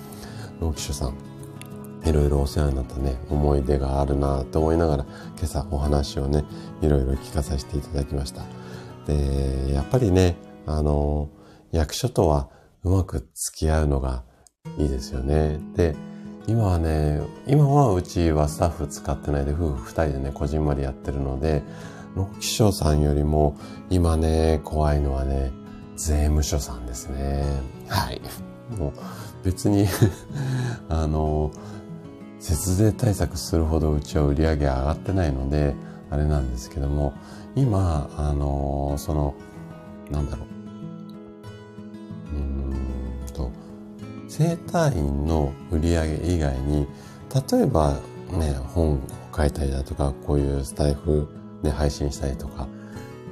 [0.61, 1.13] 農機所さん、
[2.05, 6.43] いろいろお世話になったね、思い出があるなと思いながら、今朝お話をね、
[6.81, 8.43] いろいろ聞かさせていただきました。
[9.07, 11.29] で、やっぱりね、あの、
[11.71, 12.49] 役所とは
[12.83, 14.23] うまく付き合うのが
[14.77, 15.59] いいですよね。
[15.75, 15.95] で、
[16.47, 21.63] 今はね、今はうちはスタッフ使ってないで夫婦二人でね、こじんまりやってるので、
[22.15, 23.57] の気象さんよりも
[23.89, 25.51] 今ね、怖いのはね、
[25.95, 27.43] 税務署さんですね。
[27.87, 28.21] はい。
[28.77, 28.93] もう
[29.43, 29.87] 別に
[30.89, 31.51] あの、
[32.45, 35.73] 節税対策するほどうちは売り上げ上がってないので、
[36.11, 37.13] あれなんですけども、
[37.55, 39.33] 今、あの、その、
[40.11, 40.43] なんだろ
[42.31, 42.35] う。
[42.35, 42.75] うん
[43.33, 43.51] と、
[44.27, 46.87] 生体院の売り上げ以外に、
[47.51, 47.95] 例えば
[48.31, 48.99] ね、本を
[49.35, 51.27] 書いたりだとか、こういうスタイフ
[51.63, 52.67] で配信したりとか、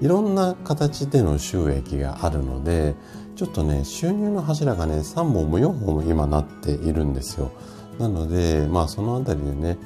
[0.02, 2.96] いろんな形での収益があるので、
[3.36, 7.52] ちょっとね、収入の柱がね、3本も4本も今なっているんですよ。
[8.00, 9.78] なので、まあそのあたりでね、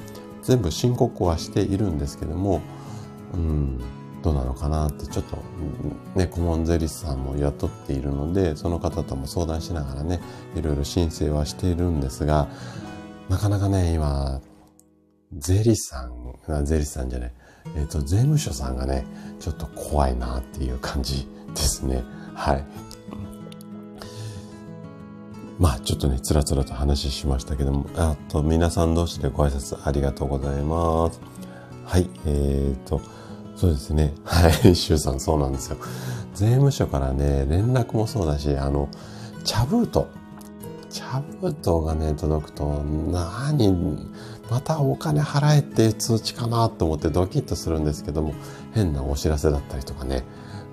[0.42, 2.62] 全部申告はしているんですけども、
[3.34, 3.78] うん、
[4.22, 5.38] どうなのかなってちょっと
[6.14, 10.20] ね、顧問税理士さんも雇っているので、その方とも相談しながらね、
[10.56, 12.48] いろいろ申請はしているんですが、
[13.28, 14.40] なかなかね、今、
[15.36, 17.32] 税理士さん、税理士さんじゃない、
[17.76, 19.04] えっ、と、税務署さんがね、
[19.38, 22.02] ちょっと怖いなっていう感じですね。
[22.34, 22.64] はい。
[25.58, 31.20] まあちょっとね、つらつらと話しましたけども、あと皆さん同士でご挨拶ありがとうございます。
[31.84, 33.00] はい、えーと、
[33.56, 34.14] そうですね。
[34.24, 35.76] はい、シュウさんそうなんですよ。
[36.34, 38.88] 税務署からね、連絡もそうだし、あの、
[39.42, 40.04] 茶封筒。
[40.90, 42.64] 茶封筒がね、届くと、
[43.10, 44.06] なに、
[44.48, 48.34] またお金払えっていう通知かなと思ってドキッとするんですけども、
[48.74, 50.22] 変なお知らせだったりとかね、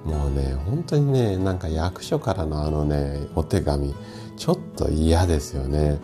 [0.05, 3.95] もうね、本当にね、なんか役所からのあのね、お手紙、
[4.37, 5.99] ちょっと嫌ですよね。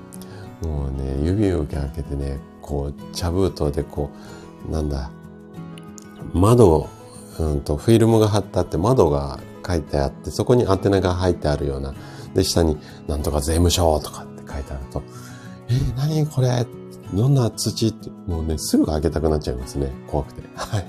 [0.62, 4.10] もうね、指を開けてね、こう、茶封筒でこ
[4.68, 5.12] う、なんだ、
[6.34, 6.88] 窓、
[7.40, 11.94] うんと、フィルムが貼ってあって窓が書いてあって、そこに宛名が入ってあるような、
[12.34, 15.04] で、下に、なんとか税務署とかって書いてあると、
[15.68, 16.66] えー、何これ？
[17.14, 19.92] どんな土って、もうね、すぐ開けたくなっちゃいますね。
[20.08, 20.42] 怖くて。
[20.56, 20.86] はい。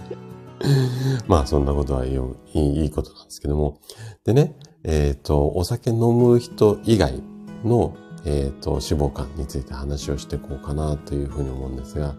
[1.26, 3.78] まあ、そんなことはいいいいことなんですけども。
[4.24, 7.20] でね、えっ、ー、と、お酒飲む人以外
[7.64, 12.14] のえっ、と、脂肪肝について話をしていこうかなというふうに思うんですが、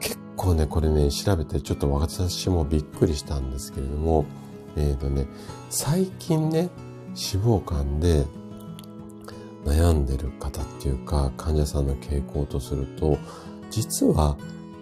[0.00, 4.24] 結構ね、これね、調べてちょっと私もびっくりしたんですけれども、
[4.76, 5.26] えっ、とね、
[5.70, 6.70] 最近ね、
[7.10, 8.26] 脂肪肝で
[9.64, 13.16] 悩んでる方っていうか、患者さんの傾向とすると、
[13.70, 14.36] 実は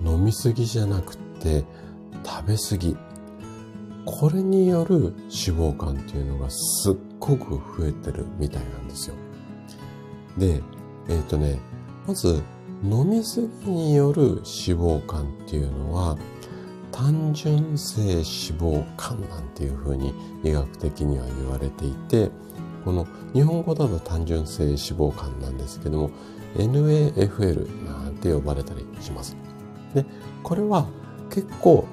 [0.05, 1.65] 飲みすぎじゃなくて、
[2.25, 2.97] 食べ過ぎ。
[4.05, 9.17] これによる脂肪肝っていうのがすっごく増えてるみたいなんですよ。
[10.39, 10.63] で、
[11.09, 11.59] えっ、ー、とね、
[12.07, 12.43] まず
[12.85, 16.17] 飲みすぎによる脂肪肝っていうのは
[16.91, 22.31] 単純性脂肪肝なんていうふうに医学的には言われていて、
[22.85, 26.11] この日本語だと単純性脂肪肝なんですけども、
[26.57, 29.37] NAFL なんて呼ばれたりします。
[29.95, 30.05] で、
[30.43, 30.87] これは
[31.31, 31.87] 結構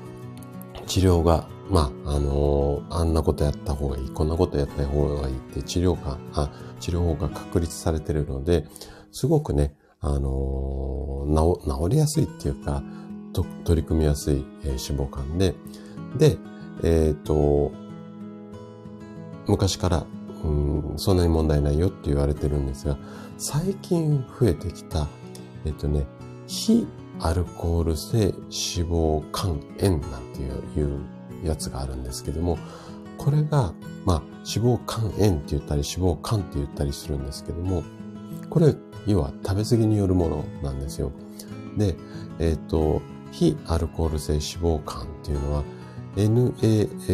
[0.86, 8.66] 治療が、まあ、あのー、あんなことやった方がいい、こんなことやった方がいいって治療が、あ、治療法が確立されているので、
[9.12, 12.84] すごくね、あのー、治、りやすいっていうか、
[13.34, 15.56] と取り組みやすい、えー、脂肪肝で、
[16.18, 16.38] で、
[16.84, 17.72] えっ、ー、と、
[19.48, 20.06] 昔から
[20.44, 22.98] うん、そんなに問題ないよって言われてるんですが、
[23.38, 25.08] 最近増えてきた、
[25.66, 26.06] えっとね、
[26.48, 26.88] 非
[27.20, 28.34] アルコール性脂
[28.90, 31.06] 肪肝炎なんていう
[31.44, 32.58] やつがあるんですけども、
[33.20, 33.74] これが、
[34.06, 37.84] まあ、脂肪肝炎って言ったり脂肪肝って言ったりするんですけども、
[38.50, 38.74] これ、
[39.06, 41.12] 要は食べ過ぎによるものなんですよ。
[41.78, 41.96] で、
[42.40, 43.02] えっ、と、
[43.32, 45.64] 非アルコール性脂肪肝っていうのは、
[46.16, 47.14] NAFLD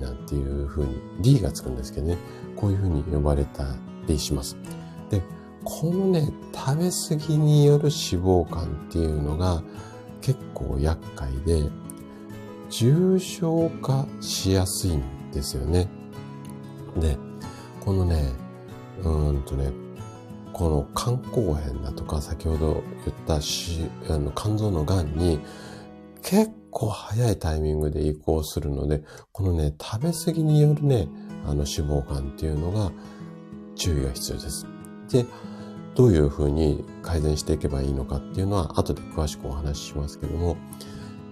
[0.00, 2.16] なんていう風に D がつくんですけどね、
[2.54, 4.56] こういう風に呼ばれたりします。
[5.10, 5.20] で、
[5.64, 9.62] このね、食べ過ぎによる脂肪肝っていうのが
[10.20, 11.64] 結構厄介で、
[12.70, 15.02] 重症化しやすいん
[15.32, 15.88] ですよね。
[16.96, 17.18] で、
[17.84, 18.32] このね、
[19.02, 19.72] うーんとね、
[20.52, 25.40] この肝硬変だとか、先ほど言ったしあの肝臓の癌に
[26.22, 31.08] 結構早いタイミングで移行するので、このね、食べ過ぎによるね、
[31.44, 32.90] あの脂肪肝っていうのが
[33.74, 34.66] 注意が必要です。
[35.10, 35.26] で、
[35.94, 40.56] どういうふうに改善していけばいいのかっていうのは後で詳しくお話ししますけども、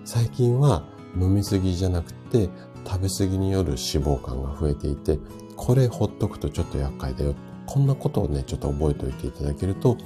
[0.05, 0.85] 最近は
[1.19, 2.49] 飲みすぎじゃなくて
[2.87, 5.19] 食べ過ぎによる脂肪肝が増えていて、
[5.57, 7.35] これほっとくとちょっと厄介だよ。
[7.67, 9.97] こんなことをね、ちょっと覚えておいていただけると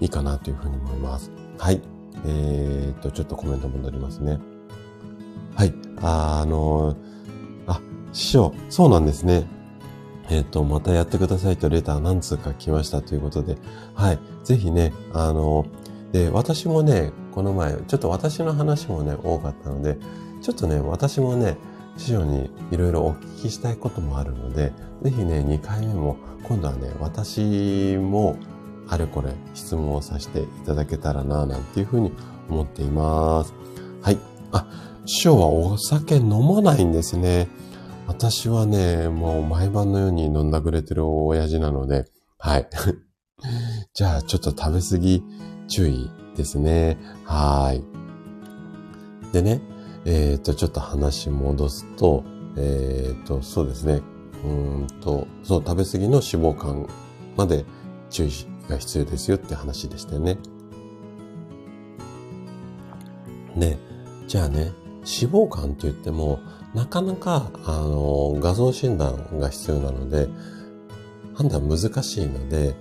[0.00, 1.30] いいかなというふうに思います。
[1.58, 1.80] はい。
[2.24, 4.38] えー、っと、ちょっとコメント戻りますね。
[5.54, 5.74] はい。
[6.00, 6.96] あ、あの、
[7.66, 7.80] あ、
[8.12, 9.46] 師匠、そうなんですね。
[10.28, 13.56] えっ、と、またやってくださいとレター何通か来ましたということで、
[13.94, 14.18] はい。
[14.44, 15.66] ぜひね、あの、
[16.12, 19.98] で、私もね、この前、ちょっと私の話もね、多かったので、
[20.46, 21.56] ちょっとね、私もね、
[21.96, 28.36] 師匠にいろいろお聞きしたいこともあるので、ぜひね、2回目も、今度はね、私も、
[28.86, 32.12] あれこれ質問をさせていただけたらな、なんていうふうに
[32.48, 33.52] 思っています。
[34.00, 34.18] はい。
[34.52, 34.68] あ、
[35.04, 37.48] 師匠はお酒飲まないんですね。
[38.06, 42.04] 私はね、もう毎晩のように飲んだくれてる親父なので、
[42.38, 42.68] はい。
[43.94, 45.24] じゃあ、ちょっと食べ過ぎ
[45.66, 46.98] 注意ですね。
[47.24, 47.82] はい。
[49.32, 49.60] でね、
[50.06, 52.24] えっ、ー、と、ちょっと話戻すと、
[52.56, 54.00] えっ、ー、と、そうですね。
[54.44, 54.48] う
[54.84, 56.22] んと、そう、食べ過ぎの脂
[56.54, 56.88] 肪肝
[57.36, 57.64] まで
[58.08, 58.30] 注意
[58.68, 60.38] が必要ですよって話でしたよね。
[63.56, 63.76] で、
[64.28, 66.38] じゃあね、脂肪肝といっても、
[66.72, 70.28] なかなか、あの、画像診断が必要なので、
[71.34, 72.76] 判断難しいので、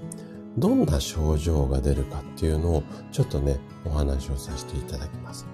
[0.60, 5.48] どんな症状が出るかっていうのを、ちょっとね、お話をさせていただきます。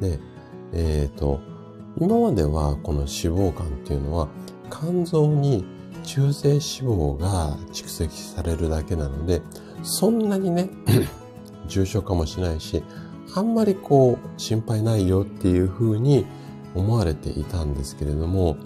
[0.00, 0.18] で、
[0.74, 1.40] えっ、ー、と、
[1.98, 4.28] 今まではこの脂肪肝っていうのは、
[4.70, 5.64] 肝臓に
[6.02, 9.40] 中性脂肪が蓄積されるだけなので、
[9.82, 10.68] そんなにね、
[11.68, 12.82] 重症化もしないし、
[13.34, 16.26] あんまりこう心配ないよっていうふうに
[16.74, 18.56] 思われていたんですけれども、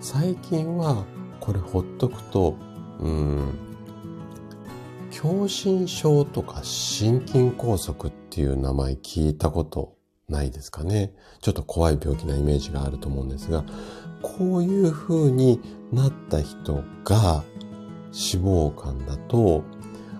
[0.00, 1.04] 最近は
[1.40, 2.56] これほっとくと、
[2.98, 3.52] うん、
[5.10, 9.99] 狭心症とか心筋梗塞っていう名前聞いたこと
[10.30, 11.12] ないですかね。
[11.40, 13.64] ちょっと怖い病気なイメージがあると思うんですが、
[14.22, 15.60] こういう風に
[15.92, 17.44] なった人が
[18.12, 19.64] 脂肪肝だと、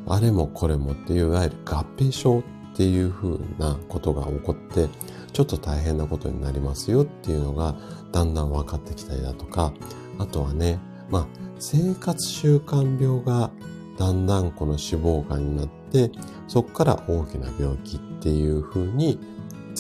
[0.07, 2.43] あれもこれもっていういわゆる合併症っ
[2.75, 4.89] ていうふうなことが起こって、
[5.33, 7.77] ちょっと大変なことになりますよっていうのが
[8.13, 9.73] だんだん分かってきたりだとか、
[10.19, 10.81] あとはね、
[11.11, 11.27] まあ、
[11.59, 13.51] 生活習慣病が
[13.99, 16.11] だんだんこの脂肪肝になって、
[16.49, 19.19] そこから大きな病気っていうふうに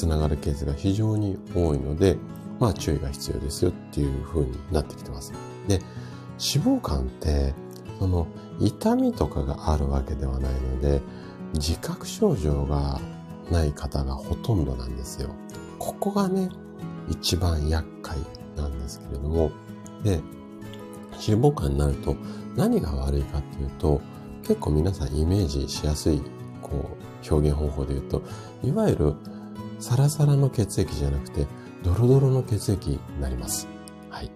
[0.00, 2.16] つながるケースが非常に多いので、
[2.58, 5.34] まあ注意が必要ですよっていうふうになってきてます。
[5.68, 5.74] で、
[6.54, 7.54] 脂肪肝って
[7.98, 8.26] その
[8.58, 11.02] 痛みとかがあるわけではないので、
[11.52, 12.98] 自覚症状が
[13.50, 15.34] ない方がほとんどなんですよ。
[15.78, 16.48] ここがね、
[17.10, 18.16] 一番厄介
[18.56, 19.50] なんですけれども、
[20.02, 20.22] で、
[21.12, 22.16] 脂肪肝になると
[22.56, 24.00] 何が悪いかっていうと、
[24.44, 26.22] 結構皆さんイメージしやすい、
[26.62, 28.22] こう、表現方法で言うと、
[28.64, 29.14] いわゆる
[29.80, 31.46] サラサラの血液じゃなくて、
[31.82, 33.66] ドロドロの血液になります。
[34.10, 34.30] はい。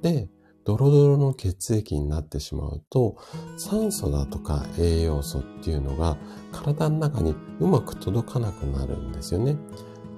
[0.00, 0.28] で、
[0.64, 3.16] ドロドロの血液になってしまうと、
[3.56, 6.16] 酸素だとか栄養素っていうのが
[6.52, 9.56] 体の中にうまく届かなくなるんですよね。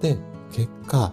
[0.00, 0.18] で、
[0.52, 1.12] 結果、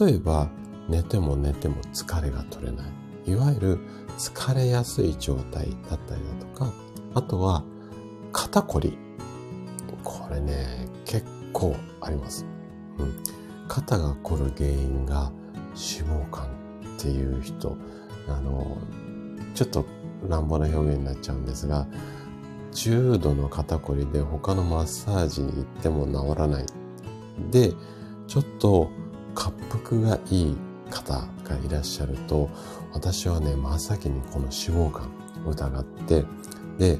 [0.00, 0.50] 例えば
[0.88, 2.92] 寝ても寝ても疲れが取れない。
[3.24, 3.78] いわゆる
[4.18, 6.72] 疲れやすい状態だったりだとか、
[7.14, 7.64] あとは
[8.32, 8.98] 肩こり。
[10.04, 12.44] これね、結構あります。
[12.98, 13.14] うん。
[13.68, 15.32] 肩が凝る原因が
[15.74, 17.76] 脂肪肝っていう人、
[18.28, 18.78] あの、
[19.54, 19.84] ちょっと
[20.28, 21.86] 乱暴な表現になっちゃうんですが、
[22.72, 26.66] 重度の肩こりで他のマッサージに行っても治らない。
[27.50, 27.72] で、
[28.26, 28.90] ちょっと
[29.34, 30.56] 滑腹がいい
[30.90, 32.48] 方がいらっしゃると、
[32.92, 35.00] 私はね、真っ先にこの脂肪
[35.44, 36.24] 肝疑って、
[36.78, 36.98] で、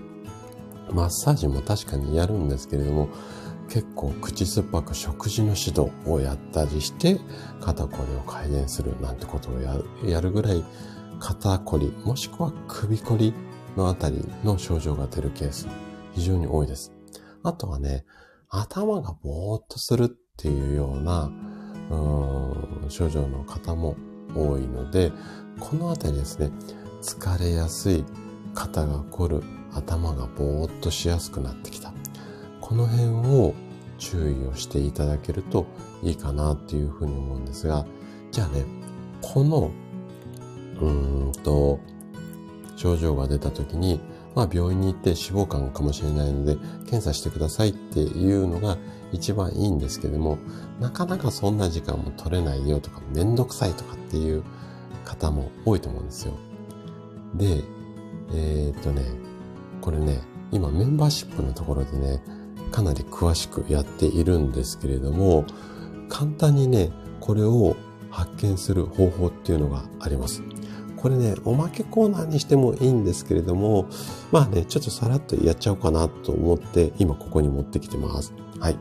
[0.90, 3.09] マッサージも確かにやるんですけれども、
[3.68, 7.20] 結構口酸っぱく食事の指導をやったりして、
[7.60, 10.64] 肩こりを改善するなんてことをやるぐらい、
[11.18, 13.34] 肩こり、もしくは首こり
[13.76, 15.68] のあたりの症状が出るケース、
[16.12, 16.92] 非常に多いです。
[17.42, 18.04] あとはね、
[18.48, 21.30] 頭がぼーっとするっていうような、
[21.90, 23.96] う症状の方も
[24.34, 25.12] 多いので、
[25.60, 26.50] このあたりですね、
[27.02, 28.04] 疲れやすい、
[28.54, 29.42] 肩が凝る、
[29.72, 31.92] 頭がぼーっとしやすくなってきた。
[32.66, 33.54] この辺を
[33.96, 35.66] 注意をしていただけると
[36.02, 37.86] いいかなっていうふうに思うんですが、
[38.32, 38.64] じゃあね、
[39.22, 39.70] この、
[40.80, 41.78] うーんと、
[42.74, 44.00] 症状が出た時に、
[44.34, 48.76] まあ病院に行って脂肪肝かもしれないので検査してくださいっていうのが
[49.12, 50.36] 一番いいんですけども、
[50.80, 54.42] なかなかそんな時間も取れないよとか、めんどくさいとかっていう
[55.04, 56.32] 方も多いと思うんですよ。
[57.36, 57.62] で、
[58.34, 59.04] えー、っとね、
[59.80, 62.20] これね、今メンバーシップのところでね、
[62.70, 65.44] かなり詳しくやっているんですけれども、
[66.08, 66.90] 簡単にね、
[67.20, 67.76] これを
[68.10, 70.42] 発見する方法っていうのがあります。
[70.96, 73.86] これね、おまけコーナーにしてもいいんですけれども、
[74.32, 78.32] まあね、ちょっとさらっとやっちゃおうかなと思って、今ここに持ってきてます。
[78.58, 78.78] はい。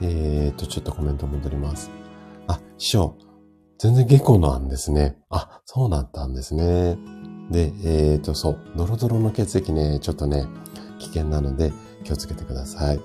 [0.00, 1.90] えーと、ちょっとコメント戻ります。
[2.46, 3.16] あ、師匠、
[3.78, 5.18] 全然下戸なんですね。
[5.30, 6.98] あ、そうなったんですね。
[7.50, 10.46] で、えーと、そう、ドロドロの血液ね、ちょっとね、
[10.98, 11.72] 危険なので
[12.04, 13.00] 気をつけてください。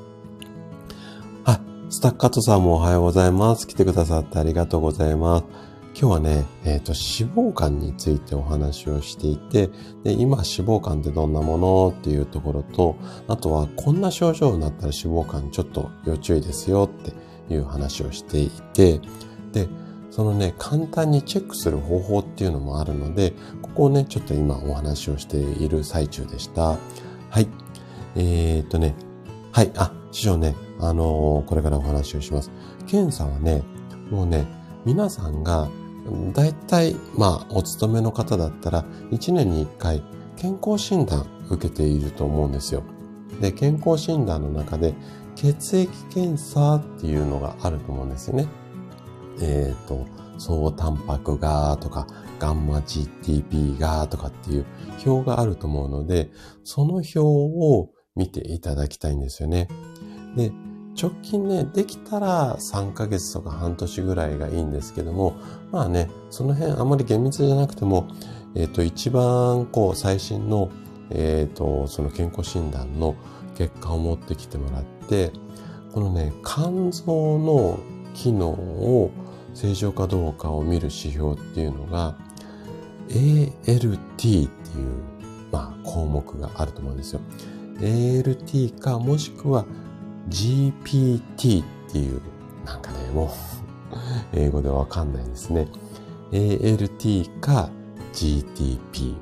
[1.46, 3.68] あ、スタッカートさんもおはようございます。
[3.68, 5.46] 来てくださってありがとうございます。
[5.96, 9.70] 今日はね、えっ、ー、と、脂肪肝についてお話をしていて、
[10.04, 12.96] で、今脂肪肝ってどんなものっていうところと、
[13.28, 19.02] あとはこんな症状になったら脂肪肝ちょっと要注意ですよっていう話をしていて、
[19.52, 19.68] で、
[20.10, 26.78] そのね、簡単にチェックする方法っていうのもあるので、ここをね、ちょっと今お話をしている最中でした。
[27.30, 27.48] はい。
[28.16, 28.95] えー、っとね、
[29.51, 32.51] はい、あ、師匠ね、あのー、これからお話をします。
[32.88, 33.64] 検査はね、
[34.09, 34.45] もうね、
[34.86, 35.70] 皆さんが
[36.34, 40.03] 大体、まあ、お勤めの方だったら、1年に1回、
[40.36, 42.84] 健康診断受けていると思うんですよ。
[43.39, 44.93] で、健康診断の中で、
[45.36, 48.47] 血液検査っていうのがあると思うんですよね。
[49.41, 50.05] えっ、ー、と、
[50.38, 52.07] 総タンパクがとか、
[52.39, 54.66] ガンマ GTP がとかっていう
[55.05, 56.32] 表があると思うので、
[56.64, 59.68] その表を見ていただきたいんですよね。
[60.36, 60.51] で、
[60.99, 65.36] 直近ね、できたら3ヶ月とか半年ぐらいがいいんですけども、
[65.72, 68.07] まあね、その辺あまり厳密じゃなくても、
[68.55, 70.70] えっ、ー、と、一番こう最新の、
[71.09, 73.16] えっ、ー、と、その健康診断の
[73.55, 75.32] 結果を持ってきてもらって、
[75.91, 77.80] このね、肝臓の
[78.14, 79.11] 機能を
[79.55, 82.16] 正常かどうかを見る指標っていうのが、
[83.09, 84.47] ALT っていう、
[85.51, 87.22] まあ、項目があると思うんですよ。
[87.80, 89.66] ALT か、もしくは
[90.30, 92.22] GPT っていう、
[92.66, 93.30] なんかね、もう
[94.34, 95.68] 英語でわかんないですね。
[96.32, 97.70] ALT か
[98.14, 99.16] GTP。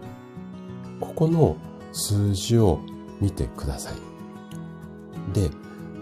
[1.00, 1.58] ここの
[1.92, 2.80] 数字を
[3.20, 5.34] 見てください。
[5.34, 5.50] で、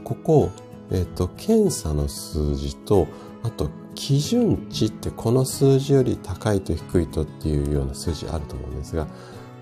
[0.03, 0.49] ここ、
[0.91, 3.07] えっ、と、検査の数字と、
[3.43, 9.07] あと、基準値ってこの数字より高いと低いとっていうような数字あると思うんですが、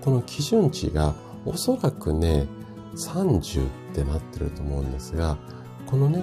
[0.00, 1.14] この基準値が
[1.44, 2.46] おそらくね、
[2.98, 5.38] 30ってなってると思うんですが、
[5.86, 6.22] このね、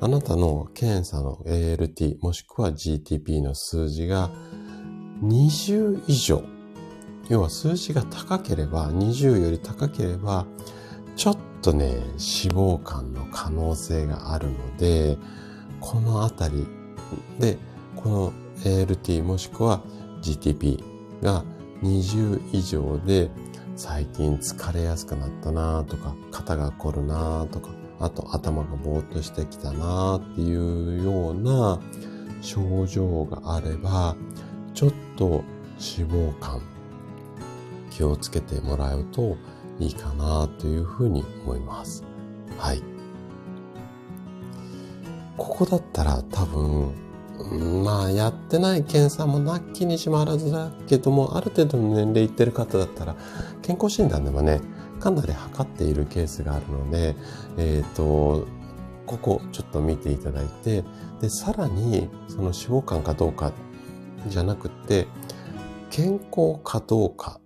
[0.00, 4.30] あなたの検査の ALT もしくは GTP の数字が
[5.22, 6.42] 20以上、
[7.28, 10.46] 要は数字が高ければ、20より高ければ、
[11.16, 15.16] ちょっとね、脂肪肝の可能性があるので、
[15.80, 16.66] このあたり
[17.38, 17.58] で、
[17.96, 18.32] この
[18.64, 19.82] ALT もしくは
[20.20, 20.82] GTP
[21.22, 21.44] が
[21.82, 23.30] 20以上で
[23.74, 27.70] 最近疲れやすくなったなとか、肩が凝るなとか、
[28.00, 31.80] あと頭がぼーっとしてきたなっていうような
[32.40, 34.16] 症状があれば、
[34.74, 35.44] ちょっと
[35.78, 36.60] 脂肪肝
[37.90, 39.36] 気をつけてもらうと
[39.78, 42.04] いいかなというふうに思います。
[42.58, 42.82] はい。
[45.36, 46.92] ここだったら多分、
[47.50, 53.16] まあやってない検査もなきにしもあらずだけども、ある程度の年齢いってる方だったら、
[53.62, 54.60] 健康診断でもね、
[55.00, 57.16] かなり測っているケースがあるので、
[57.58, 58.46] えっ、ー、と、
[59.06, 60.84] ここちょっと見ていただいて、
[61.20, 63.52] で、さらに、その脂肪肝かどうか
[64.28, 65.08] じゃなくて、
[65.90, 67.40] 健康かどうか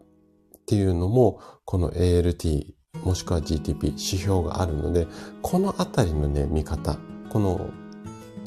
[0.56, 5.06] っていうのも、この ALT、もしくは GTP 指標があるので、
[5.42, 6.98] このあたりのね、見方、
[7.30, 7.70] この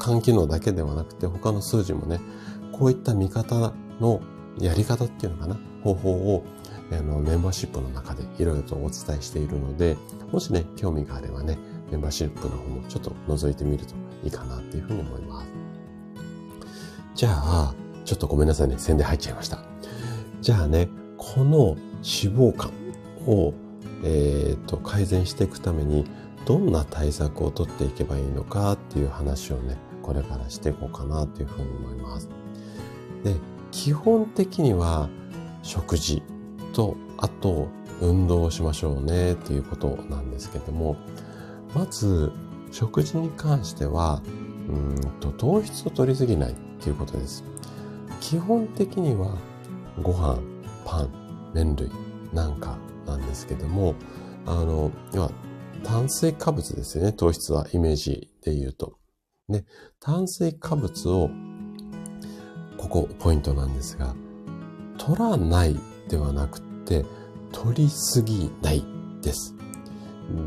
[0.00, 2.20] 肝機能だけではなくて、他の数字もね、
[2.72, 4.20] こういった見方の
[4.58, 6.44] やり方っていうのかな、方法を
[6.90, 9.96] あのメンバーシップの中でいろいろとお伝えしているので、
[10.32, 11.58] もしね、興味があればね、
[11.90, 13.94] メンバーシップの方もちょっと覗いてみると
[14.24, 15.48] いいかなっていうふうに思います。
[17.14, 17.74] じゃあ、
[18.04, 19.58] ちょっとごめんなさいね、宣伝入っちゃいました。
[20.40, 22.70] じゃあね、この脂肪肝
[23.26, 23.54] を、
[24.02, 26.06] えー、と改善していくために
[26.46, 32.28] どんな対策をとっていけばいいのかっていう話をね、これからしていこうかなというふうに思います。
[33.24, 33.36] で、
[33.70, 35.08] 基本的には
[35.62, 36.22] 食事
[36.72, 37.68] と、あと
[38.00, 40.96] 運動をしましょうねっていうことなんですけども、
[41.74, 42.32] まず
[42.70, 44.22] 食事に関しては、
[44.68, 47.44] うんと糖質を取りすぎないっていうことです。
[48.20, 49.36] 基本的には
[50.02, 50.38] ご飯、
[50.84, 51.90] パン、麺類
[52.32, 53.94] なんかなんですけども、
[54.46, 55.30] あの、要は
[55.82, 57.12] 炭水化物ですよね。
[57.12, 58.99] 糖質はイメージで言うと。
[59.50, 59.64] ね、
[59.98, 61.30] 炭水化物を、
[62.78, 64.14] ここポイントなんですが、
[64.98, 65.76] 取らない
[66.08, 67.04] ではなくて、
[67.52, 68.84] 取りすぎない
[69.22, 69.54] です。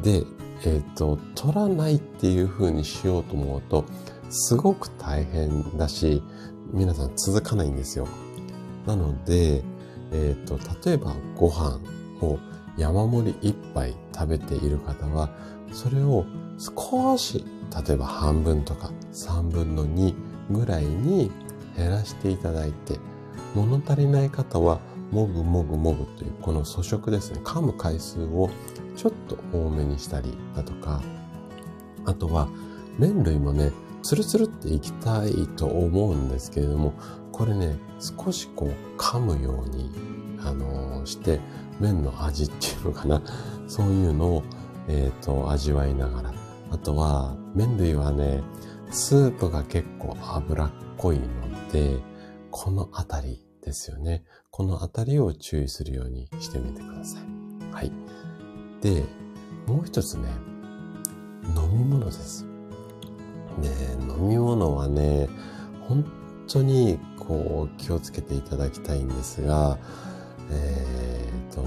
[0.01, 0.23] で、
[0.65, 3.85] えっ、ー、と、取らないっていう風にしようと思うと、
[4.29, 6.23] すごく大変だし、
[6.71, 8.07] 皆さん続かないんですよ。
[8.85, 9.63] なので、
[10.11, 10.57] えっ、ー、と、
[10.89, 11.79] 例えばご飯
[12.21, 12.39] を
[12.77, 15.29] 山盛り一杯食べている方は、
[15.71, 16.25] それを
[16.57, 17.45] 少し、
[17.87, 20.15] 例えば半分とか三分の二
[20.51, 21.31] ぐらいに
[21.75, 22.99] 減らしていただいて、
[23.55, 24.79] 物足りない方は、
[25.11, 28.49] もぐもぐもぐというこの粗食ですね、噛む回数を
[28.95, 31.01] ちょっと多めにしたりだとか、
[32.05, 32.47] あとは
[32.99, 33.71] 麺類もね、
[34.01, 36.93] ツルツルっていきたいと思うんですけれども、
[37.31, 39.89] これね、少しこう噛むように、
[40.39, 41.39] あのー、して、
[41.79, 43.21] 麺の味っていうのかな。
[43.67, 44.43] そういうのを、
[44.87, 46.42] えっ、ー、と、味わいながら。
[46.73, 48.41] あとは、麺類はね、
[48.89, 51.99] スープが結構脂っこいので、
[52.49, 54.23] このあたりですよね。
[54.49, 57.73] このあたりを注意するようにしてみてください。
[57.73, 57.91] はい。
[58.81, 59.03] で、
[59.67, 60.27] もう一つね、
[61.55, 62.47] 飲み物です。
[63.61, 63.69] で、
[64.11, 65.29] 飲み物はね、
[65.87, 66.03] 本
[66.47, 69.77] 当にこう気をつけていただきたいんですが、
[70.49, 71.63] えっ、ー、と、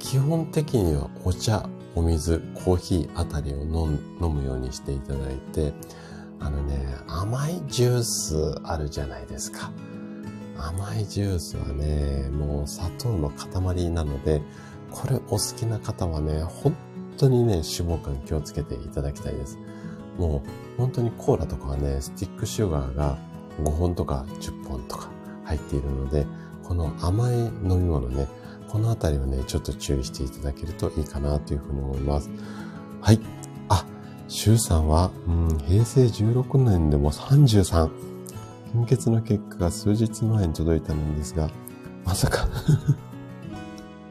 [0.00, 1.68] 基本的にはお茶、
[1.98, 5.72] お水、コーヒーあたりを飲むようにしていただいて、
[6.38, 9.72] あのね、甘いジュースあるじゃないですか。
[10.56, 14.40] 甘いジュースはね、もう砂糖の塊なので、
[14.92, 16.72] これお好きな方はね、本
[17.16, 19.58] 当にね、脂肪肝気をつけていただきたいです。
[20.18, 23.18] もう本当にコーラとかはね、スティックシュガーが
[23.60, 25.08] 5本とか10本とか
[25.42, 26.28] 入っているので、
[26.62, 28.28] この甘い飲み物ね、
[28.68, 32.30] このあたりはね、ちょっと注意していただけるといいかなというふうに思います。
[33.00, 33.20] はい。
[33.68, 33.84] あ、
[34.28, 37.90] シュウさんは、うん、平成16年でも33。
[38.72, 41.50] 貧血の結果が数日前に届いたのですが、
[42.04, 42.48] まさか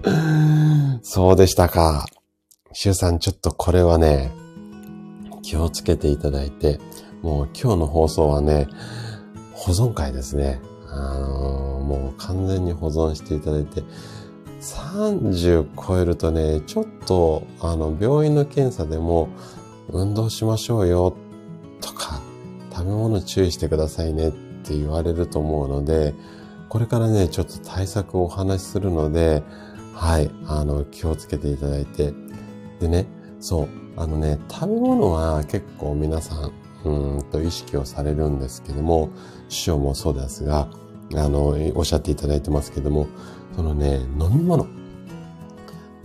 [1.03, 2.05] そうでしたか。
[2.74, 4.32] シュウさん、ちょっとこれはね、
[5.43, 6.80] 気をつけていただいて、
[7.22, 8.68] もう今日の放送はね、
[9.53, 10.60] 保存会ですね。
[10.88, 13.84] あのー、もう完全に保存していただいて、
[14.62, 19.30] 30超えるとね、ちょっと、あの、病院の検査でも、
[19.89, 21.16] 運動しましょうよ、
[21.82, 22.22] とか、
[22.72, 26.14] 食べ物注意してくださいねって言われると思うので、
[26.70, 29.43] これからね、ちょっと対策をお話しするので、
[29.93, 32.14] はい、あの、気をつけていただいて。
[32.80, 33.08] でね、
[33.39, 36.51] そう、あのね、食べ物は結構皆さん、
[36.86, 39.10] うんと意識をされるんですけども、
[39.49, 40.68] 師匠もそうですが、
[41.16, 43.08] あの、おっしゃっていただいてますけども、
[43.58, 44.68] そのね、飲み物。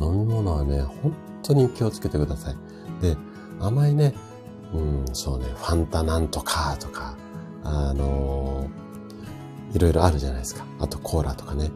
[0.00, 2.56] 飲み物はね、本当に気をつけてください。
[3.02, 3.14] で、
[3.60, 4.14] 甘いね、
[4.72, 7.14] うん、そうね、ファンタなんとかとか、
[7.62, 10.64] あのー、いろいろあるじゃないですか。
[10.80, 11.70] あとコーラとかね。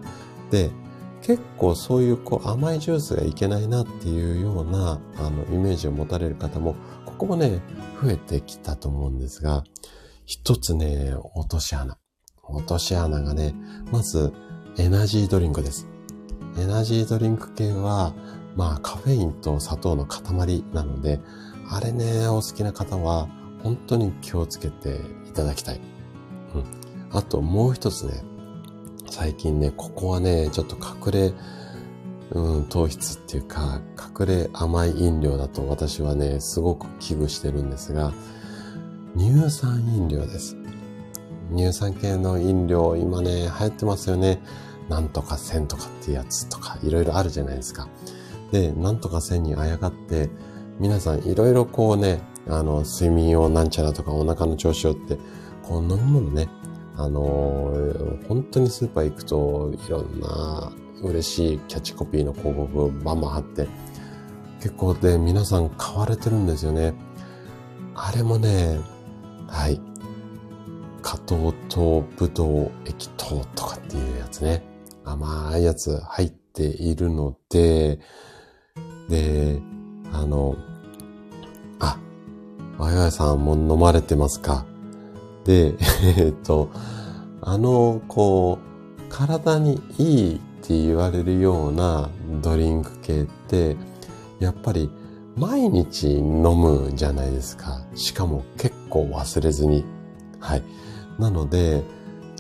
[0.51, 0.71] で、
[1.21, 6.75] 結構そういうこう甘いジュースがいけないなっていうようなあのイメージを持たれる方も、
[7.05, 7.61] ここもね、
[8.03, 9.63] 増えてきたと思うんですが、
[10.25, 11.99] 一つね、落とし穴。
[12.49, 13.55] 落とし穴がね、
[13.93, 14.33] まず
[14.79, 15.89] エナジードリンクです。
[16.59, 18.13] エナジードリンク系は、
[18.57, 21.19] まあカフェインと砂糖の塊なので、
[21.71, 23.27] あれね、お好きな方は
[23.63, 25.81] 本当に気をつけていただきたい。
[26.55, 26.65] うん。
[27.11, 28.23] あともう一つね、
[29.11, 31.33] 最近ね、ここはね、ちょっと隠れ、
[32.33, 33.81] うん、糖質っていうか、
[34.19, 38.13] 隠れ甘い飲料だと私はね、すごく危惧してるんですが、
[39.17, 40.55] 乳酸飲料です。
[41.51, 44.43] 乳酸系の飲料、今ね、流行ってますよね。
[44.89, 47.89] なんとか線とかっていうやつとか、いろいろあるじゃないですか。
[48.53, 50.31] で、なんとか線にあやがって、
[50.79, 55.19] 皆さんいろいろこうね、あの、睡眠をなんちゃらとかお腹の調子をって、
[55.63, 56.49] こう飲み物ね、
[56.97, 60.73] あのー、本当にスーパー行くといろんな
[61.03, 63.69] 嬉しいキャッチコピーの広告をバンバン貼って、
[64.61, 66.95] 結構で皆さん買われてるんですよね。
[67.95, 68.79] あれもね、
[69.49, 69.81] はい。
[71.03, 74.76] 加糖糖ブドウ液糖とかっていうやつね。
[75.07, 78.01] 甘いやつ入っているので、
[79.09, 79.63] で、
[80.13, 80.57] あの、
[81.79, 81.99] あ、
[82.77, 84.67] わいわいさんも飲まれてますか？
[85.45, 85.75] で、
[86.19, 86.71] えっと、
[87.41, 92.11] あの、こう、体にいいって言われるような
[92.43, 93.77] ドリンク系って、
[94.41, 94.91] やっぱり
[95.37, 97.81] 毎日飲むじゃないですか。
[97.95, 99.85] しかも結構忘れずに。
[100.41, 100.63] はい。
[101.19, 101.85] なので、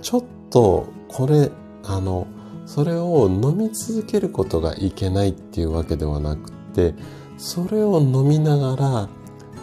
[0.02, 1.50] ちょっとこれ、
[1.84, 2.26] あの、
[2.66, 6.94] それを飲み続けることがいけないっていうわけではなくて、
[7.38, 9.08] それを飲みながら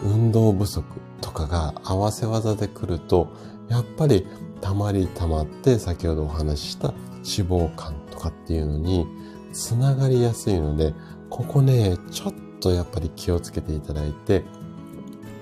[0.02, 0.84] 運動不足
[1.20, 3.28] とかが合わせ技で来ると、
[3.68, 4.26] やっぱり
[4.60, 6.88] 溜まり溜まって先ほどお話しした
[7.18, 9.06] 脂肪肝とかっていうのに
[9.52, 10.94] つながりやすいので、
[11.30, 14.44] ここね、ちょっとやっぱり気をつけていただいて、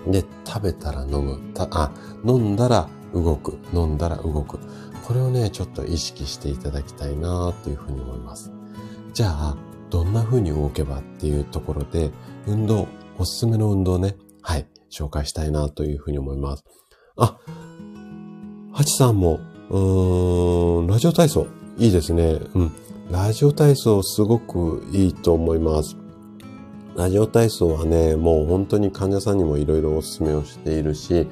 [0.07, 1.41] で、食べたら飲む。
[1.57, 1.93] あ、
[2.25, 3.59] 飲んだら動く。
[3.73, 4.59] 飲んだら動く。
[5.07, 8.53] これをね、ちょっと意識していただきたいなというふうに思います。
[9.13, 9.57] じゃあ、
[9.91, 12.11] どんな風に動けばっていうところで、
[12.47, 12.89] 運動、
[13.19, 16.65] おすすめの運動ね、はい、紹介したいなというふうに思います。
[17.17, 17.39] あ、
[18.73, 19.41] ハチさんも、
[19.71, 21.47] うーん、ラジオ体操、
[21.79, 22.41] いいですね。
[22.55, 22.73] うん。
[23.11, 25.97] ラジオ体操すごくいいと思います。
[26.97, 31.27] ラジオ体操はね、もう本当に患者さんにもいろいろお勧めをしているし、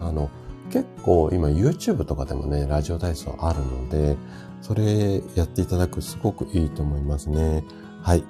[0.00, 0.30] あの、
[0.70, 4.16] 結構今 YouTube とかでもね、ラジオ体操あるので、
[4.62, 7.64] それやっていただくすごくいいと思いますね。
[8.02, 8.24] はい。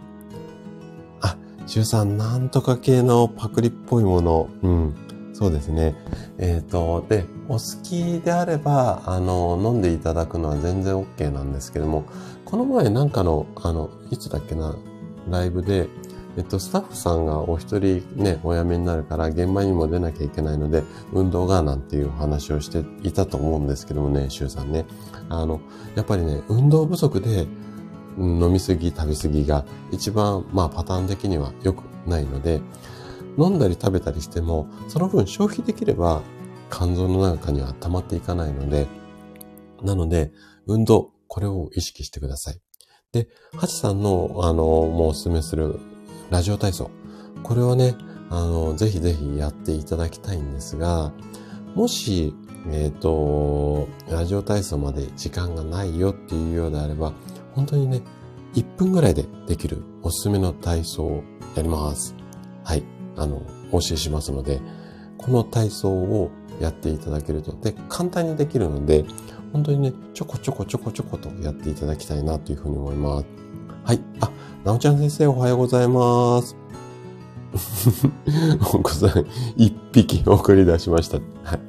[1.21, 1.37] あ、
[1.67, 4.49] 中さん、なんとか系のパクリっぽいもの。
[4.63, 4.95] うん。
[5.33, 5.95] そうですね。
[6.39, 12.05] えっ、ー、と、で、お好きであれば、あの、飲んでいただくのは全然 OK なんですけども、
[12.45, 14.77] この前なんかの、あの、いつだっけな、
[15.31, 15.89] ライブで、
[16.37, 24.87] えっと、スタッフさんがお一人ね、お辞めになるから現場にも出なきゃいけないので、運動がなんていう話をしていたと思うんですけどもね、周さんね。
[25.29, 25.61] あの、
[25.97, 27.47] やっぱりね、運動不足で
[28.19, 32.61] 飲みすぎ、食べすぎが一番、まあパターン的には良くないので、
[33.39, 36.23] 飲んだり食べたりしても、その分消費できれば
[36.71, 38.87] 肝臓の中には溜まっていかないので、
[39.83, 40.33] なので、
[40.67, 42.61] 運動、これを意識してください。
[43.13, 45.81] で、ハチさんの、あの、もうお勧めする
[46.31, 46.91] ラジオ体操。
[47.43, 47.97] これはね、
[48.31, 51.13] あの、ぜひぜひやっていただきたいんですが、
[51.75, 52.35] もし、
[52.69, 57.13] えっ、ー、と、ラジオ体操まで時間がないよっていうようであれば、
[57.55, 58.03] 本当にね、
[58.55, 61.25] 1分ぐらいでできるおすすめの体操を
[61.57, 62.15] やります。
[62.65, 62.85] はい。
[63.17, 64.61] あの、お教えしますので、
[65.19, 69.05] この体操をやっていただけると、で、簡単にできるので、
[69.53, 73.27] 本当にね、ちょこちょこちょこちょことやっていただきたいなというふうに思います。
[73.85, 74.01] はい。
[74.21, 74.31] あ、
[74.65, 76.57] なおちゃん先生おはようございます。
[78.75, 79.27] お子さん
[79.57, 81.19] 一匹送り出しました。
[81.43, 81.61] はい。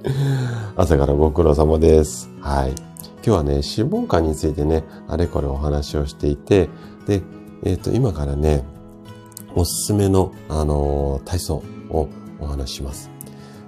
[0.76, 2.30] 朝からご苦労様です。
[2.40, 2.72] はい。
[2.72, 6.70] 今日はね、脂肪肝についてね、あれこれお話をしていて、
[7.08, 7.22] で、
[7.64, 8.64] えっ、ー、と、今からね、
[9.56, 12.10] おすすめの、あのー、体操を
[12.40, 13.10] お話しします。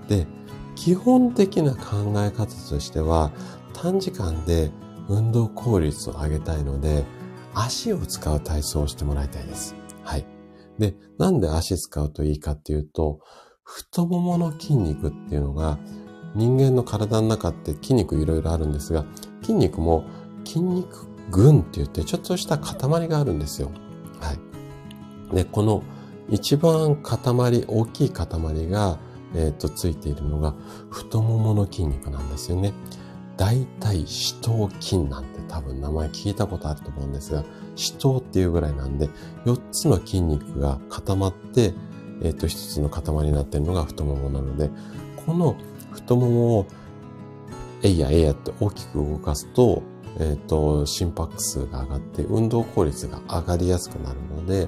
[0.08, 0.28] で、
[0.76, 3.32] 基本的な考え方としては、
[3.74, 4.72] 短時間で
[5.08, 7.06] 運動効率を上げたいので、
[7.54, 9.76] 足を使う体操をしてもらいたいです。
[10.04, 10.26] はい。
[10.80, 13.20] で、なんで足使うといいかっていうと、
[13.64, 15.80] 太ももの筋肉っていうのが
[16.36, 19.06] 人間の体の中って筋肉いろいろあるんですが、
[19.42, 20.04] 筋肉も
[20.46, 23.72] 筋肉群って言ってちょっとした塊があるんですよ。
[24.20, 24.34] は
[25.32, 25.36] い。
[25.36, 25.84] で、この
[26.30, 28.28] 一番塊、大きい塊
[28.70, 29.00] が、
[29.36, 30.54] えっ、と、ついているのが
[30.90, 32.74] 太ももの筋肉なんですよね。
[33.38, 37.44] 大体、死頭筋なんて多分名前聞いたことあると思うんですが、
[37.76, 39.08] 死頭っていうぐらいなんで、
[39.46, 41.76] 4つの筋肉が固まって、
[42.24, 44.72] えっ、ー、と、1つの塊になってるのが太ももなので、
[45.28, 45.56] この
[45.92, 46.68] 太ももを、
[47.84, 49.84] えいやえいやって大きく動かすと、
[50.20, 54.68] えっ、ー、と、心拍数が上がって運動効率が上がりやすくなるので、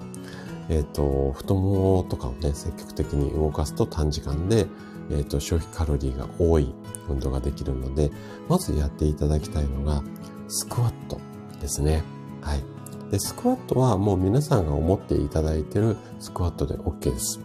[0.69, 4.67] えっ、ー、と、太ももとかをね、積極的に動かすと短時間で、
[5.09, 6.73] えっ、ー、と、消費カロリーが多い
[7.09, 8.11] 運動ができるので、
[8.49, 10.03] まずやっていただきたいのが、
[10.48, 11.20] スクワット
[11.60, 12.04] ですね。
[12.41, 12.64] はい。
[13.12, 17.39] で、スクワットはもう皆さんが思っていただいてるスクワットで OK です。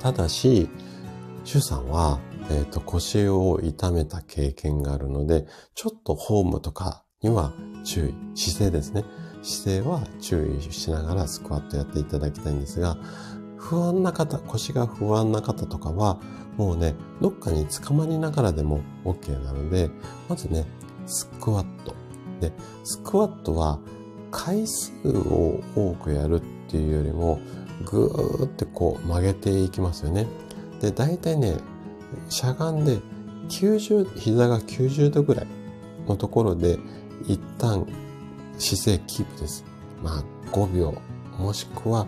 [0.00, 0.68] ただし、
[1.44, 2.20] シュさんは、
[2.50, 7.52] えっ、ー、と、腰を痛めた経験があるので、ちょっとホームとかには
[7.84, 8.14] 注意。
[8.34, 9.04] 姿勢ですね。
[9.42, 12.96] 姿勢は注意しながらスクワットやっていただきたいんですが、
[13.56, 16.20] 不安な方、腰が不安な方とかは、
[16.56, 19.90] もうね、どっかに捕まりながらでも OK なので、
[20.28, 20.66] まずね、
[21.08, 21.94] スクワット。
[22.40, 22.52] で、
[22.84, 23.80] スクワットは
[24.30, 27.40] 回数を多くやるっていうよりも、
[27.84, 30.26] ぐーってこう曲げていきますよね。
[30.80, 31.56] で、大体ね、
[32.28, 32.98] しゃがんで
[33.48, 35.46] 90、膝が90度ぐらい
[36.06, 36.78] のところで
[37.26, 37.86] 一旦
[38.58, 39.64] 姿勢キープです。
[40.02, 40.94] まあ5秒
[41.38, 42.06] もしくは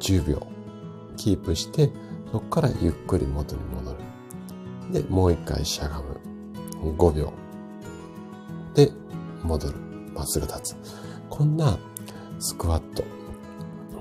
[0.00, 0.46] 10秒
[1.16, 1.90] キープして
[2.32, 3.98] そこからゆっくり元に戻る。
[4.92, 6.20] で、もう一回しゃがむ。
[6.96, 7.32] 5秒。
[8.76, 8.92] で、
[9.42, 9.74] 戻る。
[10.14, 10.76] まっすぐ立つ。
[11.28, 11.78] こんな
[12.38, 13.04] スクワット